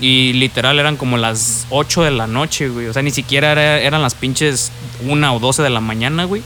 [0.00, 2.86] Y literal eran como las 8 de la noche, güey.
[2.88, 4.72] O sea, ni siquiera era- eran las pinches
[5.06, 6.42] 1 o 12 de la mañana, güey.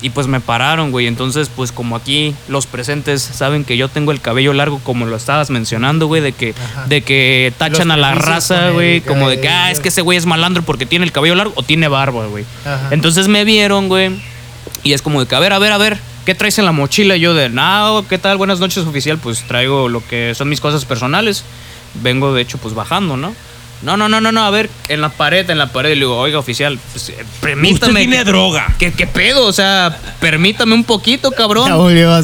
[0.00, 1.06] Y pues me pararon, güey.
[1.06, 5.16] Entonces, pues como aquí los presentes saben que yo tengo el cabello largo, como lo
[5.16, 6.86] estabas mencionando, güey, de que, Ajá.
[6.86, 10.16] de que tachan a la raza, güey, como de que, ah, es que ese güey
[10.16, 12.44] es malandro porque tiene el cabello largo o tiene barba, güey.
[12.90, 14.20] Entonces me vieron, güey.
[14.84, 16.72] Y es como de que, a ver, a ver, a ver, ¿qué traes en la
[16.72, 17.16] mochila?
[17.16, 18.36] Yo de, no, ¿qué tal?
[18.36, 19.18] Buenas noches, oficial.
[19.18, 21.44] Pues traigo lo que son mis cosas personales.
[22.02, 23.34] Vengo, de hecho, pues bajando, ¿no?
[23.80, 25.90] No, no, no, no, no, a ver, en la pared, en la pared.
[25.90, 27.74] Y le digo, oiga, oficial, pues, eh, permítame.
[27.92, 28.74] Usted tiene ¿qué- droga.
[28.78, 29.46] ¿Qué, ¿Qué pedo?
[29.46, 31.70] O sea, permítame un poquito, cabrón.
[31.76, 32.22] volvió a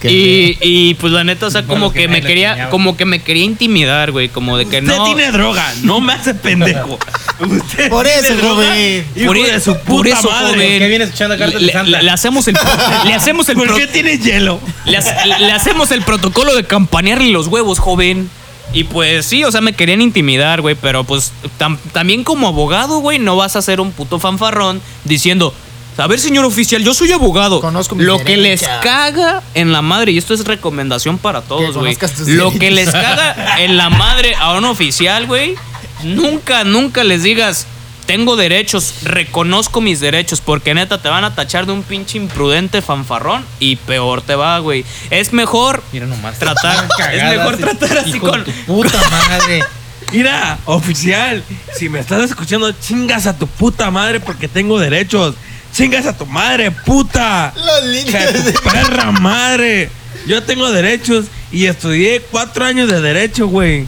[0.00, 0.10] que.
[0.12, 2.70] Y, y pues la neta, o sea, como que que me quería, enseñaba.
[2.70, 4.28] como que me quería intimidar, güey.
[4.28, 5.04] Como de que Usted no.
[5.04, 6.98] tiene droga, no me hace pendejo.
[7.40, 9.06] Usted Por tiene eso, droga, joven.
[9.16, 10.52] Hijo Por, de su por puta eso, madre.
[10.52, 10.68] joven.
[10.70, 11.90] ¿Por qué viene escuchando cartas de le, Santa?
[11.98, 12.54] le- le hacemos el,
[13.06, 14.60] le hacemos el ¿Por qué tiene hielo?
[14.84, 18.30] le hacemos el protocolo de campanearle los huevos, joven.
[18.72, 22.98] Y pues sí, o sea, me querían intimidar, güey, pero pues tam- también como abogado,
[23.00, 25.52] güey, no vas a ser un puto fanfarrón diciendo,
[25.98, 27.60] a ver, señor oficial, yo soy abogado.
[27.60, 28.82] Conozco mis Lo que les derechos".
[28.82, 31.96] caga en la madre, y esto es recomendación para todos, güey.
[32.28, 35.54] Lo que les caga en la madre a un oficial, güey,
[36.02, 37.66] nunca, nunca les digas,
[38.12, 42.82] tengo derechos, reconozco mis derechos, porque neta te van a tachar de un pinche imprudente
[42.82, 44.84] fanfarrón y peor te va, güey.
[45.08, 46.38] Es mejor Mira nomás.
[46.38, 48.44] tratar, es mejor así, tratar así hijo de con...
[48.44, 49.64] tu puta madre.
[50.12, 51.42] Mira, oficial,
[51.74, 55.34] si me estás escuchando, chingas a tu puta madre porque tengo derechos.
[55.72, 57.54] Chingas a tu madre, puta.
[57.56, 58.52] Las líneas de.
[58.72, 59.90] perra madre.
[60.26, 63.86] Yo tengo derechos y estudié cuatro años de derecho, güey.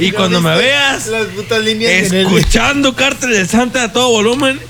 [0.00, 4.60] Y ¿No cuando me veas Las putas líneas escuchando Cártel de Santa a todo volumen,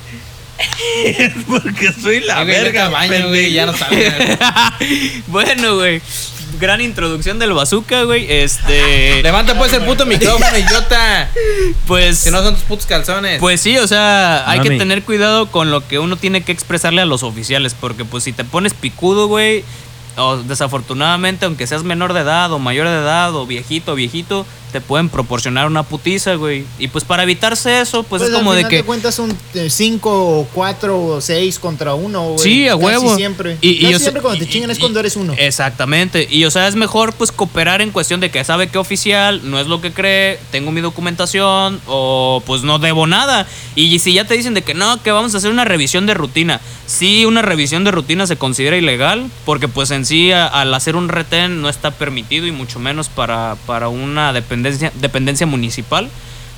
[1.05, 4.13] es porque soy la verga, baño, güey, ya no sabes.
[5.27, 6.01] bueno, güey.
[6.59, 8.27] Gran introducción del bazooka, güey.
[8.31, 9.23] Este.
[9.23, 11.31] Levanta pues el puto micrófono, idiota.
[11.87, 12.19] Pues.
[12.19, 13.39] Si no son tus putos calzones.
[13.39, 17.01] Pues sí, o sea, hay que tener cuidado con lo que uno tiene que expresarle
[17.01, 19.65] a los oficiales, porque pues si te pones picudo, güey,
[20.17, 24.45] o desafortunadamente, aunque seas menor de edad o mayor de edad o viejito o viejito,
[24.71, 26.65] te pueden proporcionar una putiza, güey.
[26.79, 28.83] Y pues para evitarse eso, pues, es al como de que...
[28.85, 29.37] cuentas un
[29.69, 32.39] 5 o 4 o 6 contra 1, güey.
[32.39, 33.17] Sí, a Casi huevo.
[33.17, 33.59] siempre.
[33.61, 35.35] Y- y Casi o sea, siempre cuando te y- chingan es cuando eres uno.
[35.37, 36.27] Exactamente.
[36.31, 39.59] Y o sea, es mejor pues cooperar en cuestión de que sabe que oficial no
[39.61, 43.47] es lo que cree, tengo mi documentación o pues no debo nada.
[43.75, 46.15] Y si ya te dicen de que no, que vamos a hacer una revisión de
[46.15, 46.61] rutina.
[46.87, 50.97] Sí, una revisión de rutina se considera ilegal porque pues en sí a- al hacer
[50.97, 56.09] un retén no está permitido y mucho menos para, para una dependencia, dependencia municipal.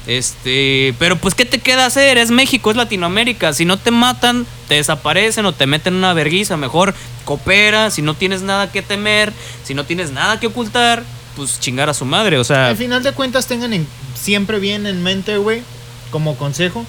[0.06, 2.18] Este, pero pues ¿qué te queda hacer?
[2.18, 3.52] Es México, es Latinoamérica.
[3.52, 6.94] Si no te matan, te desaparecen o te meten en una verguiza, mejor
[7.24, 9.32] coopera, si no tienes nada que temer,
[9.64, 11.04] si no tienes nada que ocultar,
[11.36, 13.86] pues chingar a su madre, o sea, Al final de cuentas tengan en-
[14.20, 15.62] siempre bien en mente, güey,
[16.10, 16.84] como consejo,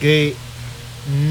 [0.00, 0.34] que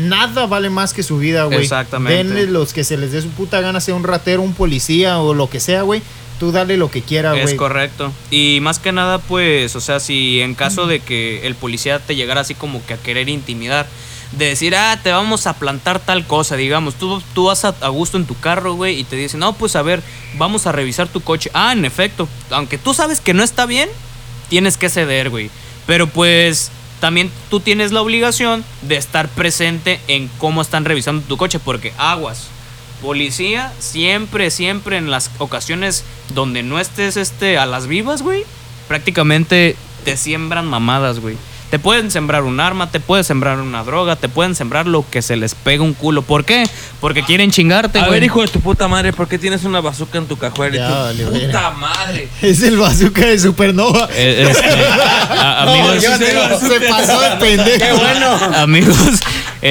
[0.07, 1.59] nada vale más que su vida, güey.
[1.63, 2.23] Exactamente.
[2.23, 5.33] Denle los que se les dé su puta gana, sea un ratero, un policía o
[5.33, 6.01] lo que sea, güey.
[6.39, 7.55] Tú dale lo que quiera, Es güey.
[7.55, 8.11] correcto.
[8.29, 12.15] Y más que nada, pues, o sea, si en caso de que el policía te
[12.15, 13.87] llegara así como que a querer intimidar,
[14.33, 17.87] de decir, ah, te vamos a plantar tal cosa, digamos, tú, tú vas a, a
[17.89, 20.01] gusto en tu carro, güey, y te dicen, no, pues a ver,
[20.37, 21.49] vamos a revisar tu coche.
[21.53, 23.87] Ah, en efecto, aunque tú sabes que no está bien,
[24.49, 25.49] tienes que ceder, güey.
[25.87, 26.69] Pero pues
[26.99, 31.93] también tú tienes la obligación de estar presente en cómo están revisando tu coche, porque
[31.97, 32.47] aguas.
[33.01, 38.43] Policía, siempre, siempre en las ocasiones donde no estés este, a las vivas, güey,
[38.87, 41.35] prácticamente te siembran mamadas, güey.
[41.71, 45.21] Te pueden sembrar un arma, te pueden sembrar una droga, te pueden sembrar lo que
[45.23, 46.21] se les pega un culo.
[46.21, 46.63] ¿Por qué?
[47.01, 48.13] Porque quieren chingarte, A güey.
[48.19, 50.75] ver, hijo de tu puta madre, ¿por qué tienes una bazooka en tu cajuela?
[50.75, 50.93] Y Ya, tú,
[51.31, 52.29] vale, puta madre.
[52.41, 54.07] Es el bazooka de Supernova.
[54.13, 56.03] Eh, este, a- amigos,
[56.61, 58.01] se pasó de pendejo.
[58.55, 58.95] amigos,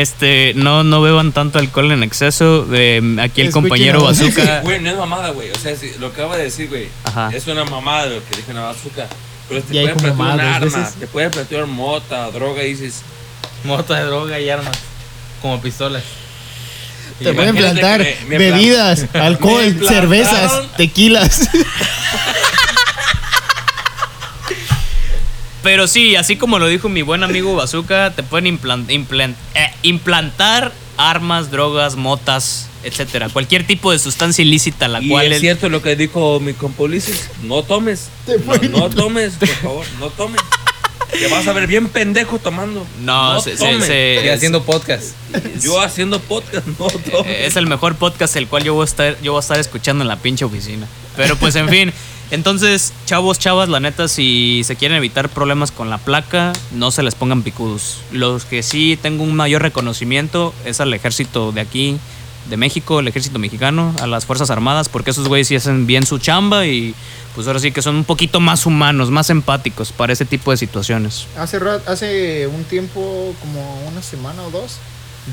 [0.00, 2.66] este, no, no beban tanto alcohol en exceso.
[2.72, 4.60] Eh, aquí el Escuchen compañero Bazooka.
[4.62, 5.50] Güey, no es mamada, güey.
[5.50, 7.30] O sea, si- lo que acaba de decir, güey, Ajá.
[7.34, 9.06] es una mamada lo que dijo una bazooka.
[9.48, 13.02] Pero te puede plantear un arma, te puede plantear mota, droga, y dices...
[13.64, 14.76] Mota de droga y armas.
[15.40, 16.02] Como pistolas.
[17.18, 21.48] Te pueden plantar que me- me bebidas, alcohol, cervezas, tequilas.
[25.64, 29.70] Pero sí, así como lo dijo mi buen amigo Bazooka, te pueden implan- implan- eh,
[29.82, 33.28] implantar armas, drogas, motas, etcétera.
[33.30, 36.52] Cualquier tipo de sustancia ilícita la Y cual es el- cierto lo que dijo mi
[36.52, 38.08] compa Ulises, no tomes.
[38.70, 40.40] No, no tomes, por favor, no tomes.
[41.10, 42.84] Te vas a ver bien pendejo tomando.
[43.00, 45.14] No, se- se- se- Y haciendo podcast.
[45.62, 47.26] Yo haciendo podcast, no tomes.
[47.32, 49.58] Eh, es el mejor podcast el cual yo voy a estar yo voy a estar
[49.58, 50.86] escuchando en la pinche oficina.
[51.16, 51.92] Pero pues en fin,
[52.30, 57.02] entonces, chavos, chavas, la neta si se quieren evitar problemas con la placa, no se
[57.02, 58.00] les pongan picudos.
[58.12, 61.98] Los que sí tengo un mayor reconocimiento es al ejército de aquí
[62.48, 66.06] de México, el ejército mexicano, a las Fuerzas Armadas, porque esos güeyes sí hacen bien
[66.06, 66.94] su chamba y
[67.34, 70.56] pues ahora sí que son un poquito más humanos, más empáticos para ese tipo de
[70.56, 71.26] situaciones.
[71.36, 74.78] Hace, hace un tiempo, como una semana o dos,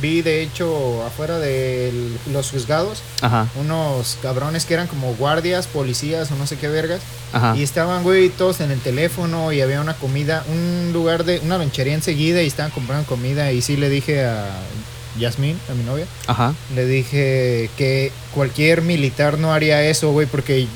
[0.01, 1.91] vi de hecho afuera de
[2.31, 7.01] los juzgados Ajá, unos cabrones que eran como guardias, policías o no sé qué vergas.
[7.33, 7.55] ajá.
[7.57, 11.57] Y estaban, güey, todos en el teléfono y había una comida, un lugar de, una
[11.57, 13.51] lonchería enseguida y estaban comprando comida.
[13.51, 14.45] Y sí le dije a
[15.19, 16.53] Yasmín, a mi novia, Ajá.
[16.73, 20.67] le dije que cualquier militar no haría eso, güey, porque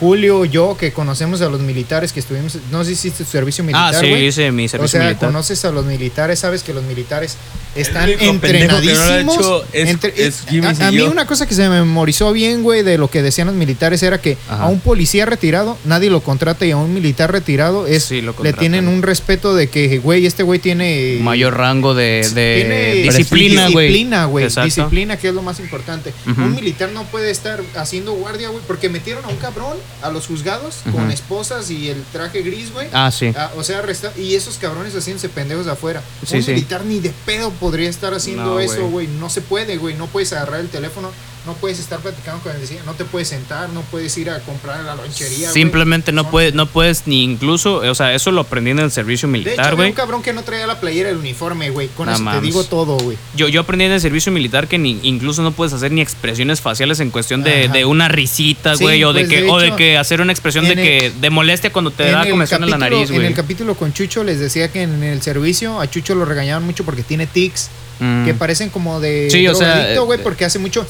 [0.00, 3.62] Julio, yo, que conocemos a los militares que estuvimos, no sé si hiciste tu servicio
[3.62, 4.26] Ah, militar, sí, güey.
[4.26, 5.28] hice mi O servicio sea, militar.
[5.28, 7.36] conoces a los militares, sabes que los militares
[7.74, 9.36] están no lo entrenadísimos.
[9.38, 11.10] hecho es- entre- es Jimmy a, a mí yo.
[11.10, 14.20] una cosa que se me memorizó bien, güey, de lo que decían los militares era
[14.20, 14.64] que Ajá.
[14.64, 18.34] a un policía retirado nadie lo contrata y a un militar retirado es Sí, lo
[18.42, 22.94] le tienen un respeto de que, güey, este güey tiene mayor rango de, de tiene
[23.08, 23.88] disciplina, güey.
[23.88, 24.48] Disciplina, güey.
[24.64, 26.12] Disciplina, que es lo más importante.
[26.26, 30.26] Un militar no puede estar haciendo guardia, güey, porque metieron a un cabrón a los
[30.26, 32.88] juzgados con esposas y el traje gris, güey.
[32.92, 33.32] Ah, sí.
[33.36, 36.02] Ah, o sea, arresta- y esos cabrones haciéndose pendejos de afuera.
[36.26, 36.50] Sí, un sí.
[36.52, 39.06] militar ni de pedo podría estar haciendo No, eso, güey.
[39.06, 39.94] No se puede, güey.
[39.94, 41.10] No puedes agarrar el teléfono,
[41.46, 44.40] no puedes estar platicando con el vecino, no te puedes sentar, no puedes ir a
[44.40, 45.50] comprar a la lonchería.
[45.50, 49.28] Simplemente no puedes, no puedes ni incluso, o sea, eso lo aprendí en el servicio
[49.28, 49.90] De hecho, militar, güey.
[49.90, 51.88] un cabrón que no traía la playera del uniforme, güey.
[51.88, 52.40] Con eso mames.
[52.40, 53.16] te digo todo, güey.
[53.36, 56.60] Yo, yo aprendí en el servicio militar que ni, incluso no puedes hacer ni expresiones
[56.60, 59.58] faciales en cuestión de, de una risita, Sí, güey, o, de pues, que, de o
[59.58, 62.22] de que hacer una expresión de en el- que de molestia cuando te En da
[62.22, 63.26] el comezón en la nariz, En güey.
[63.26, 66.84] el capítulo con Chucho les decía que en el servicio a Chucho lo regañaban mucho
[66.84, 67.68] porque tiene tics
[68.00, 68.24] Mm.
[68.24, 70.86] que parecen como de Sí, o sea, drogadicto, güey, eh, porque hace mucho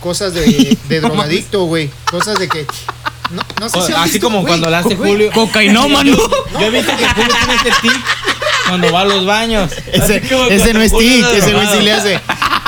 [0.00, 1.90] cosas de, de drogadicto, güey.
[2.10, 2.66] Cosas de que.
[3.30, 5.30] No, no sé si han Así visto, como güey, cuando la hace güey, Julio.
[5.32, 6.16] Cocainómano.
[6.52, 8.04] Yo he visto que Julio tiene este tic
[8.68, 9.70] cuando va a los baños.
[9.92, 10.16] Ese,
[10.50, 12.20] ese no es tic, ese güey sí le hace.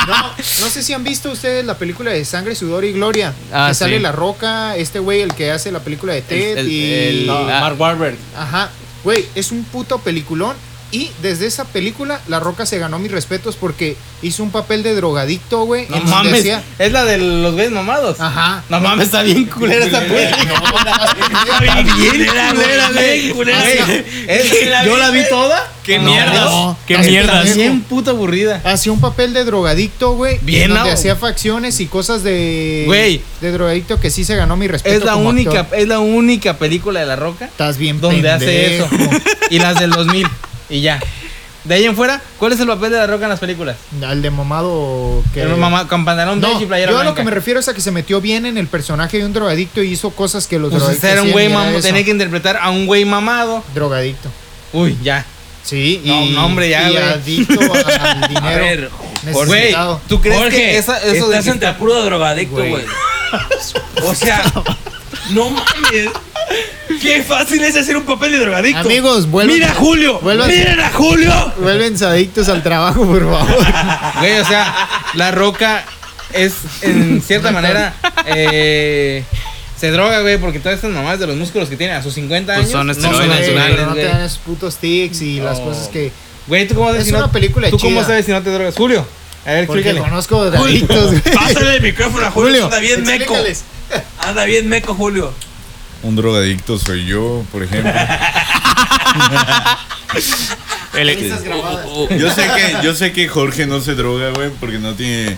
[0.07, 0.17] No,
[0.61, 3.33] no sé si han visto ustedes la película de Sangre, Sudor y Gloria.
[3.53, 4.03] Ah, que sale sí.
[4.03, 6.93] La Roca, este güey, el que hace la película de Ted el- y.
[6.93, 7.61] el- No, Ah.
[7.61, 8.17] Mark Wahlberg.
[8.37, 8.71] Ajá,
[9.05, 10.57] güey, es un puto peliculón.
[10.93, 14.95] Y desde esa película, La Roca se ganó mis respetos porque hizo un papel de
[14.95, 15.87] drogadicto, güey.
[15.89, 16.41] No mames.
[16.41, 18.21] hacía- Es la de los güeyes mamados.
[18.21, 18.63] Ajá.
[18.69, 21.17] No mames, está bien culera esa película.
[21.51, 23.33] Está bien culera, güey.
[24.85, 25.71] Yo la vi toda.
[25.83, 26.45] Qué No, mierdas.
[26.51, 26.77] no.
[26.87, 27.57] Qué mierdas.
[27.57, 27.81] bien.
[27.83, 28.61] Puta aburrida.
[28.65, 30.39] Hacía un papel de drogadicto, güey.
[30.43, 30.95] Bien, en donde ¿no?
[30.95, 32.85] hacía facciones y cosas de.
[32.87, 33.21] Güey.
[33.41, 34.97] De drogadicto que sí se ganó mi respeto.
[34.97, 35.79] Es la como única, actor.
[35.79, 38.89] es la única película de La Roca Estás bien donde hace eso.
[39.51, 40.29] Y las del 2000
[40.73, 40.99] y ya.
[41.65, 43.77] De ahí en fuera, ¿cuál es el papel de La Roca en las películas?
[44.05, 45.43] Al de mamado que.
[45.43, 47.21] El mamá con pantalón No, beige y playera yo a lo blanca.
[47.21, 49.81] que me refiero es a que se metió bien en el personaje de un drogadicto
[49.81, 52.71] y hizo cosas que los Pues drogadictos era un güey mamado, tenía que interpretar a
[52.71, 53.63] un güey mamado.
[53.75, 54.29] Drogadicto.
[54.73, 55.25] Uy, ya.
[55.63, 57.05] Sí, No, y, no, hombre, ya, y güey.
[57.05, 58.65] adicto al A dinero.
[58.65, 58.91] ver,
[59.33, 60.01] Jorge, necesitado.
[60.09, 62.71] ¿tú crees Jorge, que esa, eso de estás puro drogadicto, Güey.
[62.71, 62.85] güey.
[64.05, 64.43] O sea,
[65.31, 66.11] no mames.
[67.01, 68.81] Qué fácil es hacer un papel de drogadicto.
[68.81, 70.21] Amigos, vuelvan- Mira a Julio.
[70.21, 71.53] vuelvan- Miren a Julio.
[71.59, 73.67] Vuelven adictos al trabajo, por favor.
[74.21, 75.85] Güey, o sea, la roca
[76.33, 77.95] es en cierta manera
[78.27, 79.25] eh,
[79.79, 82.55] se droga, güey, porque todas estas mamás de los músculos que tiene a sus 50
[82.55, 85.21] Pues años son no esteroides, son güey, naturales, pero no te dan esos putos tics
[85.23, 85.65] y las No.
[85.67, 86.13] cosas que.
[86.47, 88.75] Güey, ¿tú cómo sabes Es si no película ¿Tú cómo sabes si no te drogas?
[88.77, 89.07] Julio,
[89.47, 90.09] a ver, Porque explícale.
[90.11, 91.21] conozco de adictos, güey.
[91.35, 92.49] Pásale el micrófono a Julio.
[92.51, 93.35] Julio, Anda bien meco.
[94.21, 95.33] Anda bien meco, Julio.
[96.03, 97.93] Un drogadicto soy yo, por ejemplo.
[100.95, 104.79] El- o- o- Yo sé que, yo sé que Jorge no se droga, güey, porque
[104.79, 105.37] no tiene,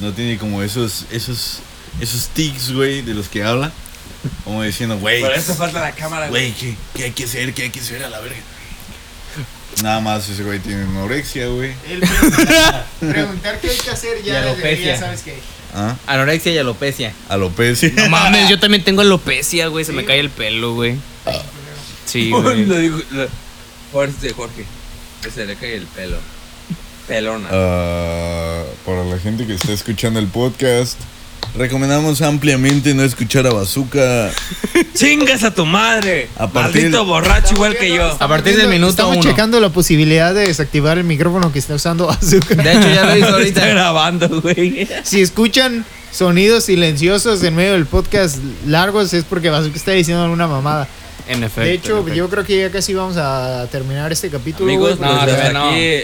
[0.00, 1.58] no tiene como esos, esos,
[2.00, 3.70] esos tics, güey, de los que habla.
[4.44, 6.52] Como diciendo, güey, Por eso falta la cámara, güey.
[6.52, 7.52] ¿qué, ¿qué hay que hacer?
[7.52, 8.36] ¿Qué hay que hacer a la verga?
[9.82, 11.74] Nada más ese güey tiene anorexia, güey.
[11.88, 14.86] El preguntar, preguntar qué hay que hacer ya, alopecia.
[14.94, 15.38] ya sabes que.
[15.74, 17.12] Ah, Anorexia y alopecia.
[17.28, 17.90] alopecia.
[17.96, 19.84] No mames, yo también tengo alopecia, güey.
[19.84, 20.96] Se me cae el pelo, güey.
[22.06, 22.64] Sí, güey.
[22.66, 22.98] Lo dijo.
[23.10, 23.26] Lo,
[23.92, 24.64] Jorge, Jorge.
[25.22, 26.16] Que se le cae el pelo.
[27.08, 27.48] Pelona.
[27.50, 30.98] Ah, para la gente que está escuchando el podcast,
[31.56, 34.30] recomendamos ampliamente no escuchar a Bazooka.
[34.94, 36.28] Chingas a tu madre.
[36.36, 38.16] A partir- Maldito borracho igual que yo.
[38.18, 39.22] A partir del minuto Estamos uno.
[39.30, 42.62] checando la posibilidad de desactivar el micrófono que está usando Azúcar.
[42.62, 43.66] De hecho, ya lo hizo Está ahorita.
[43.66, 44.88] grabando, güey.
[45.02, 50.46] Si escuchan sonidos silenciosos en medio del podcast largos es porque Bazooka está diciendo alguna
[50.46, 50.86] mamada.
[51.26, 51.60] En efecto.
[51.62, 52.14] de hecho, efecto.
[52.14, 54.68] yo creo que ya casi vamos a terminar este capítulo.
[54.70, 55.68] Amigos, no, pues no.
[55.70, 56.00] aquí.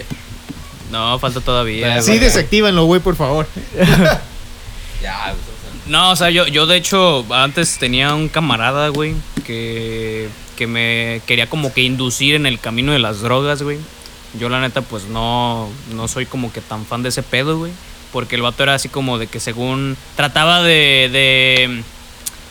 [0.91, 2.01] No, falta todavía.
[2.01, 2.19] Sí, güey.
[2.19, 3.47] desactívenlo, güey, por favor.
[5.87, 11.21] No, o sea, yo, yo de hecho antes tenía un camarada, güey, que, que me
[11.25, 13.79] quería como que inducir en el camino de las drogas, güey.
[14.39, 17.71] Yo la neta pues no, no soy como que tan fan de ese pedo, güey.
[18.13, 21.83] Porque el vato era así como de que según trataba de, de,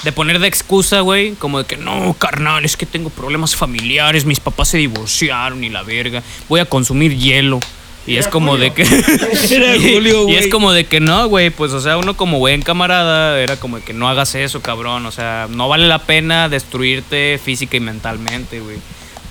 [0.04, 4.24] de poner de excusa, güey, como de que no, carnal, es que tengo problemas familiares,
[4.24, 7.60] mis papás se divorciaron y la verga, voy a consumir hielo.
[8.06, 8.82] Y es como de que...
[9.50, 10.36] Era Y- Julio, y, güey.
[10.36, 13.76] es como de que no, güey, pues o sea, uno como buen camarada era como
[13.76, 17.80] de que no hagas eso, cabrón, o sea, no vale la pena destruirte física y
[17.80, 18.78] mentalmente, güey.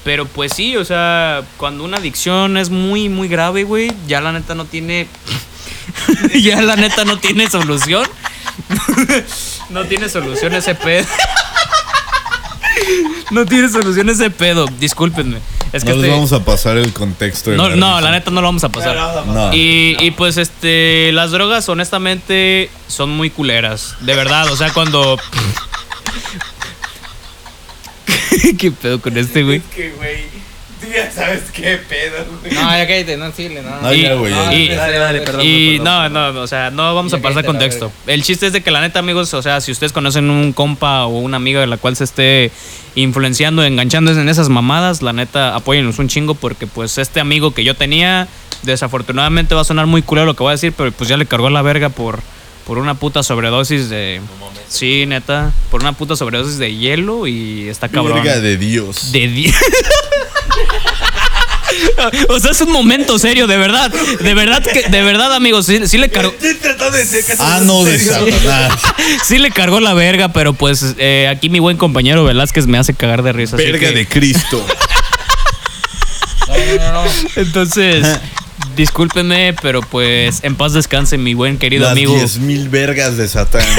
[0.04, 4.32] Pero pues sí, o sea, cuando una adicción es muy, muy grave, güey, ya la
[4.32, 5.08] neta no tiene...
[6.40, 8.08] ya la neta no tiene solución.
[9.70, 11.08] no tiene solución ese pedo.
[13.32, 15.40] no tiene solución ese pedo, discúlpenme.
[15.72, 18.02] Es que no les este- vamos a pasar el contexto de no, la no, risa.
[18.02, 18.96] la neta no lo vamos a pasar.
[19.28, 19.54] No.
[19.54, 25.20] Y, y pues este, las drogas honestamente son muy culeras, de verdad, o sea, cuando...
[28.58, 29.62] ¿Qué pedo con este, güey?
[29.76, 30.39] que, güey.
[30.94, 32.54] Ya sabes qué pedo, güey.
[32.54, 33.82] No, ya cállate, no, síguele, no.
[33.82, 35.42] No, ya, güey, y- Dale, dale, perdón.
[35.44, 36.36] Y perdón, no, perdón.
[36.36, 37.92] no, o sea, no vamos a pasar contexto.
[38.08, 41.06] El chiste es de que la neta, amigos, o sea, si ustedes conocen un compa
[41.06, 42.52] o una amiga de la cual se esté
[42.96, 47.64] influenciando, enganchando en esas mamadas, la neta, apóyennos un chingo porque pues este amigo que
[47.64, 48.28] yo tenía,
[48.64, 51.26] desafortunadamente va a sonar muy culero lo que voy a decir, pero pues ya le
[51.26, 52.20] cargó la verga por,
[52.66, 54.22] por una puta sobredosis de...
[54.68, 58.22] Sí, neta, por una puta sobredosis de hielo y está cabrón.
[58.24, 59.12] Verga de Dios.
[59.12, 59.52] De di-
[62.30, 63.92] O sea, es un momento serio, de verdad.
[63.92, 66.32] De verdad, que, de verdad, amigos, sí, sí le cargó.
[66.32, 67.38] Estoy tratando de ser casi.
[67.44, 68.74] Ah, no, de Satanás.
[69.26, 72.94] Sí le cargó la verga, pero pues eh, aquí mi buen compañero Velázquez me hace
[72.94, 73.56] cagar de risa.
[73.56, 74.66] así Verga que- de Cristo.
[76.48, 76.56] No,
[76.92, 77.12] no, no.
[77.36, 78.06] Entonces,
[78.76, 82.16] discúlpenme, pero pues en paz descanse mi buen querido Las amigo.
[82.16, 83.66] 10 mil vergas de Satán.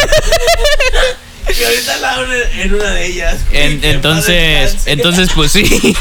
[1.57, 2.17] Que ahorita la
[2.63, 3.37] en una de ellas.
[3.51, 5.65] En- entonces, entonces pues sí.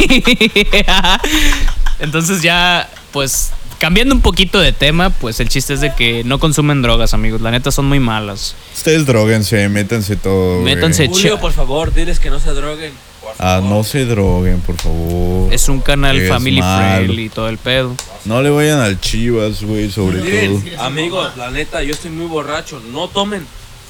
[2.00, 6.38] entonces ya, pues cambiando un poquito de tema, pues el chiste es de que no
[6.40, 7.40] consumen drogas, amigos.
[7.42, 8.56] La neta son muy malas.
[8.76, 10.62] Ustedes droguense, métanse todo.
[10.62, 10.76] güey.
[10.76, 11.08] Métanse.
[11.08, 12.92] Julio, Che- por favor, diles que no se droguen.
[13.22, 13.70] Por Ah, favor.
[13.70, 15.54] no se droguen, por favor.
[15.54, 16.98] Es un canal Es family malo.
[16.98, 17.96] friendly y todo el pedo.
[18.26, 20.82] No le vayan al Chivas, güey, sobre Miren, todo.
[20.84, 22.82] amigos, la neta, yo estoy muy borracho.
[22.92, 23.46] No tomen.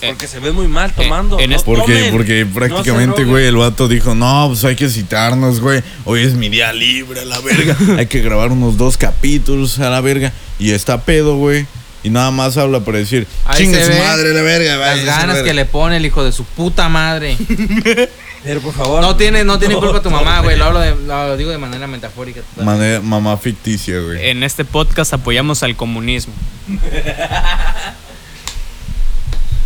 [0.05, 1.39] Porque se ve muy mal tomando.
[1.39, 2.11] en no este- Porque, tomen.
[2.11, 5.83] porque No prácticamente, güey, el vato dijo, no, pues hay que citarnos, güey.
[6.05, 7.75] Hoy es mi día libre, a la verga.
[7.97, 10.31] hay que grabar unos dos capítulos, a la verga.
[10.57, 11.65] Y está pedo, güey.
[12.01, 14.77] Y nada más habla para decir, se su madre, la verga.
[14.77, 15.43] Las ganas verga".
[15.43, 17.35] que le pone el hijo de su puta madre.
[18.43, 19.01] Pero por favor.
[19.01, 20.57] No tiene, no tiene culpa tu mamá, güey.
[20.57, 22.39] Lo lo digo de manera metafórica.
[22.63, 24.29] Manera- mamá ficticia, güey.
[24.29, 26.33] En este podcast apoyamos al comunismo.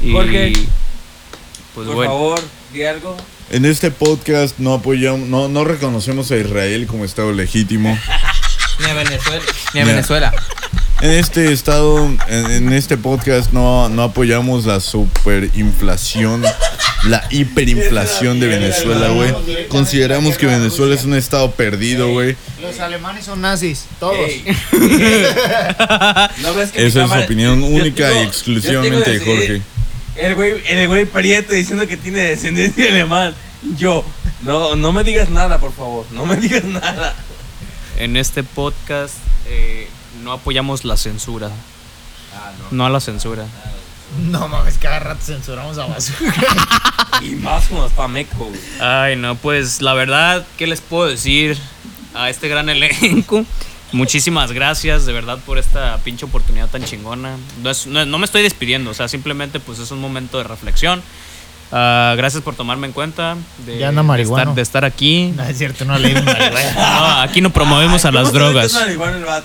[0.04, 0.54] Y, Jorge,
[1.74, 2.12] Pues por bueno.
[2.12, 2.42] favor,
[2.74, 3.16] di algo.
[3.52, 7.98] En este podcast no apoyamos, no, no reconocemos a Israel como Estado legítimo.
[8.80, 9.44] Ni a Venezuela.
[9.74, 10.34] Ni a Ni a- Venezuela.
[11.02, 16.42] En este estado, en, en este podcast no, no apoyamos la superinflación,
[17.06, 19.68] la hiperinflación de Venezuela, güey.
[19.68, 22.38] Consideramos que Venezuela es un estado perdido, güey.
[22.62, 24.16] Los alemanes son nazis, todos.
[24.18, 24.46] Ey.
[26.42, 29.62] ¿No ves que Esa es cámara- opinión única yo y exclusivamente de Jorge.
[30.16, 33.34] El güey, el güey Prieto diciendo que tiene descendencia alemán.
[33.78, 34.04] Yo,
[34.44, 36.06] no, no me digas nada, por favor.
[36.12, 37.16] No me digas nada.
[37.98, 39.16] En este podcast
[39.48, 39.88] eh,
[40.24, 41.50] no apoyamos la censura.
[42.72, 43.46] No a la censura.
[44.30, 46.34] No mames, cada rato censuramos a basura.
[47.22, 48.38] Y más con los pamecos.
[48.50, 48.60] güey.
[48.82, 51.58] Ay, no, pues la verdad, ¿qué les puedo decir
[52.16, 53.46] a este gran elenco?
[53.94, 57.38] Muchísimas gracias, de verdad, por esta pinche oportunidad tan chingona.
[57.62, 60.44] No, es- no- no me estoy despidiendo, o sea, simplemente pues es un momento de
[60.44, 61.02] reflexión.
[61.76, 63.36] Ah, gracias por tomarme en cuenta.
[63.66, 65.34] De, Ya anda de estar, de estar aquí.
[65.36, 66.72] No es cierto, no leímos marihuana.
[66.76, 68.76] No, aquí no promovemos a las drogas.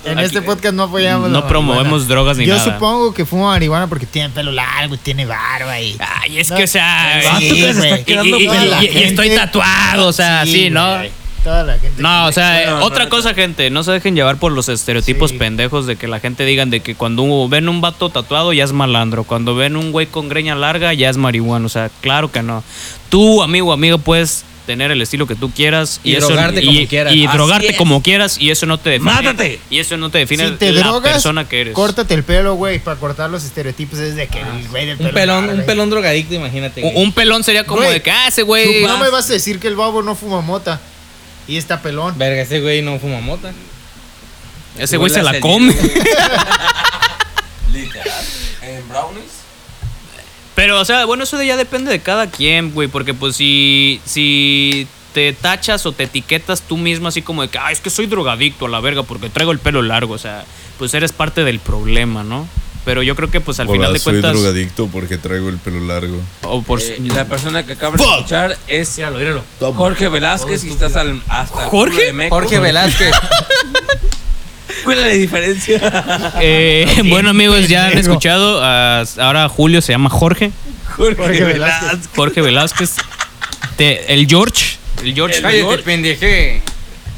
[0.04, 2.08] En este podcast no apoyamos No la promovemos marihuana.
[2.08, 2.70] drogas ni Yo nada.
[2.74, 5.96] supongo que fuma marihuana porque tiene pelo largo y tiene barba y...
[6.22, 7.64] Ay, es que, o sea, Sí,
[8.06, 10.96] y- estoy tatuado, o sea, sí, ¿no?
[10.96, 11.10] güey.
[11.44, 12.00] Toda la gente.
[12.02, 15.30] No, o sea, Bueno, otra no, cosa, gente, no se dejen llevar por los estereotipos
[15.30, 15.38] Sí.
[15.38, 18.72] pendejos de que la gente digan de que cuando ven un vato tatuado ya es
[18.72, 22.42] malandro, cuando ven un güey con greña larga ya es marihuana, o sea, claro que
[22.42, 22.62] no.
[23.08, 26.86] Tú, amigo o amiga, puedes tener el estilo que tú quieras Y eso- drogarte como
[26.88, 27.14] quieras.
[27.14, 27.76] y Así drogarte es.
[27.78, 29.10] como quieras y eso no te define.
[29.12, 29.60] ¡Mátate!
[29.70, 31.72] Y eso no te define si te la drogas, persona que eres.
[31.74, 35.08] córtate el pelo, güey, para cortar los estereotipos es de que el güey del pelo
[35.08, 36.82] Un pelón, un pelón drogadicto, imagínate.
[36.96, 38.82] Un, pelón sería como de que, ah, ese güey.
[38.84, 40.78] No me vas a decir que el babo no fuma mota
[41.48, 42.16] y está pelón.
[42.16, 43.52] Verga, ese güey no fuma mota.
[44.78, 45.74] Ese güey se la come.
[47.72, 48.24] Literal.
[48.62, 49.38] En brownies.
[50.54, 52.88] Pero, o sea, bueno, eso de ya depende de cada quien, güey.
[52.88, 57.58] Porque, pues, si, si te tachas o te etiquetas tú mismo así como de que,
[57.58, 60.14] ah, es que soy drogadicto a la verga porque traigo el pelo largo.
[60.14, 60.44] O sea,
[60.78, 62.46] pues eres parte del problema, ¿no?
[62.88, 64.32] Pero yo creo que, pues, al Hola, final de soy cuentas.
[64.32, 66.16] drogadicto porque traigo el pelo largo.
[66.40, 69.44] O por, Eh, la persona que acaba de escuchar es Míralo, míralo.
[69.74, 72.14] Jorge Velázquez y estás al, hasta ¿Jorge?
[72.30, 73.10] Jorge Velázquez.
[74.84, 76.32] ¿Cuál es la diferencia?
[76.40, 78.60] Eh, bueno, amigos, ya han escuchado.
[78.62, 80.50] ah, ahora Julio se llama Jorge.
[80.96, 81.82] Jorge, Jorge Velázquez.
[81.90, 82.10] Velázquez.
[82.16, 82.90] Jorge Velázquez.
[83.76, 84.76] Te- el George.
[85.02, 85.36] El George.
[85.36, 85.82] El Cállate, George.
[85.84, 86.62] pendeje.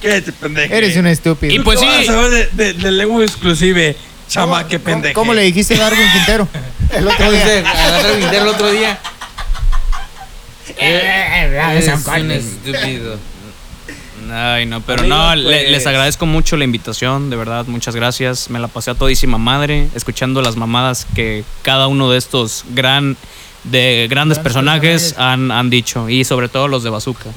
[0.02, 0.74] Cállate, pendejo.
[0.74, 1.54] Eres un estúpido.
[1.54, 1.86] Y pues sí.
[2.08, 3.94] Vamos a de, de, de lengua exclusive.
[4.30, 5.14] Chama, ¿Cómo- qué pendejo.
[5.14, 6.48] ¿Cómo le dijiste a Darwin Quintero?
[6.94, 7.58] El otro día.
[7.68, 8.98] Agarrar el dinero el otro día.
[10.78, 12.36] Es San un Carlos.
[12.38, 13.18] estúpido.
[14.32, 18.48] Ay, no, pero Amigos, no, pues- les agradezco mucho la invitación, de verdad, muchas gracias.
[18.50, 23.16] Me la pasé a todísima madre, escuchando las mamadas que cada uno de estos gran,
[23.64, 25.18] de grandes Grandes personajes personajes.
[25.18, 27.30] han, han dicho, y sobre todo los de Bazooka.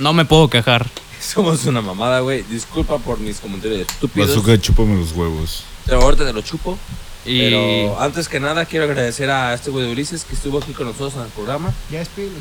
[0.00, 0.86] No me puedo quejar.
[1.20, 2.42] Somos una mamada, güey.
[2.50, 4.30] Disculpa por mis comentarios estúpidos.
[4.30, 5.62] Bazooka, chúpame los huevos.
[5.86, 6.78] Pero ahorita te lo chupo.
[7.24, 10.72] Y Pero antes que nada quiero agradecer a este güey de Ulises que estuvo aquí
[10.72, 11.72] con nosotros en el programa.
[11.90, 12.32] Ya quieres,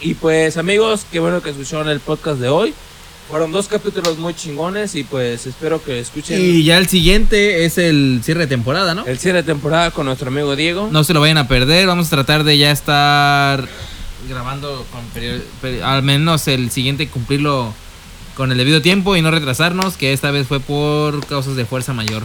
[0.00, 2.74] Y pues amigos, qué bueno que escucharon el podcast de hoy.
[3.30, 7.78] Fueron dos capítulos muy chingones y pues espero que escuchen Y ya el siguiente es
[7.78, 9.06] el cierre de temporada, ¿no?
[9.06, 10.88] el cierre de temporada con nuestro amigo Diego.
[10.90, 11.86] No se lo vayan a perder.
[11.86, 13.66] Vamos a tratar de ya estar
[14.28, 17.72] grabando con al menos el siguiente cumplirlo
[18.34, 21.92] con el debido tiempo y no retrasarnos, que esta vez fue por causas de fuerza
[21.92, 22.24] mayor.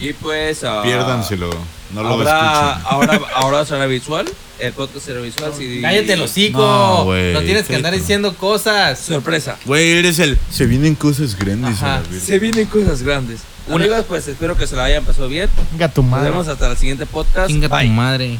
[0.00, 1.50] Y pues ah, Piérdanselo.
[1.94, 2.86] No lo ahora, escuchen.
[2.90, 4.26] ahora, ahora será visual.
[4.58, 5.52] El podcast será visual.
[5.56, 7.04] Si, Cállate el hocico.
[7.32, 8.98] No, tienes que andar diciendo cosas.
[8.98, 9.56] Sorpresa.
[9.64, 10.38] Güey, eres el.
[10.50, 12.02] Se vienen cosas grandes Ajá.
[12.20, 13.40] Se vienen cosas grandes.
[13.70, 15.48] Amigos, pues espero que se la hayan pasado bien.
[15.72, 16.30] Venga, tu Nos madre.
[16.30, 17.48] vemos hasta el siguiente podcast.
[17.48, 18.38] Chinga tu madre.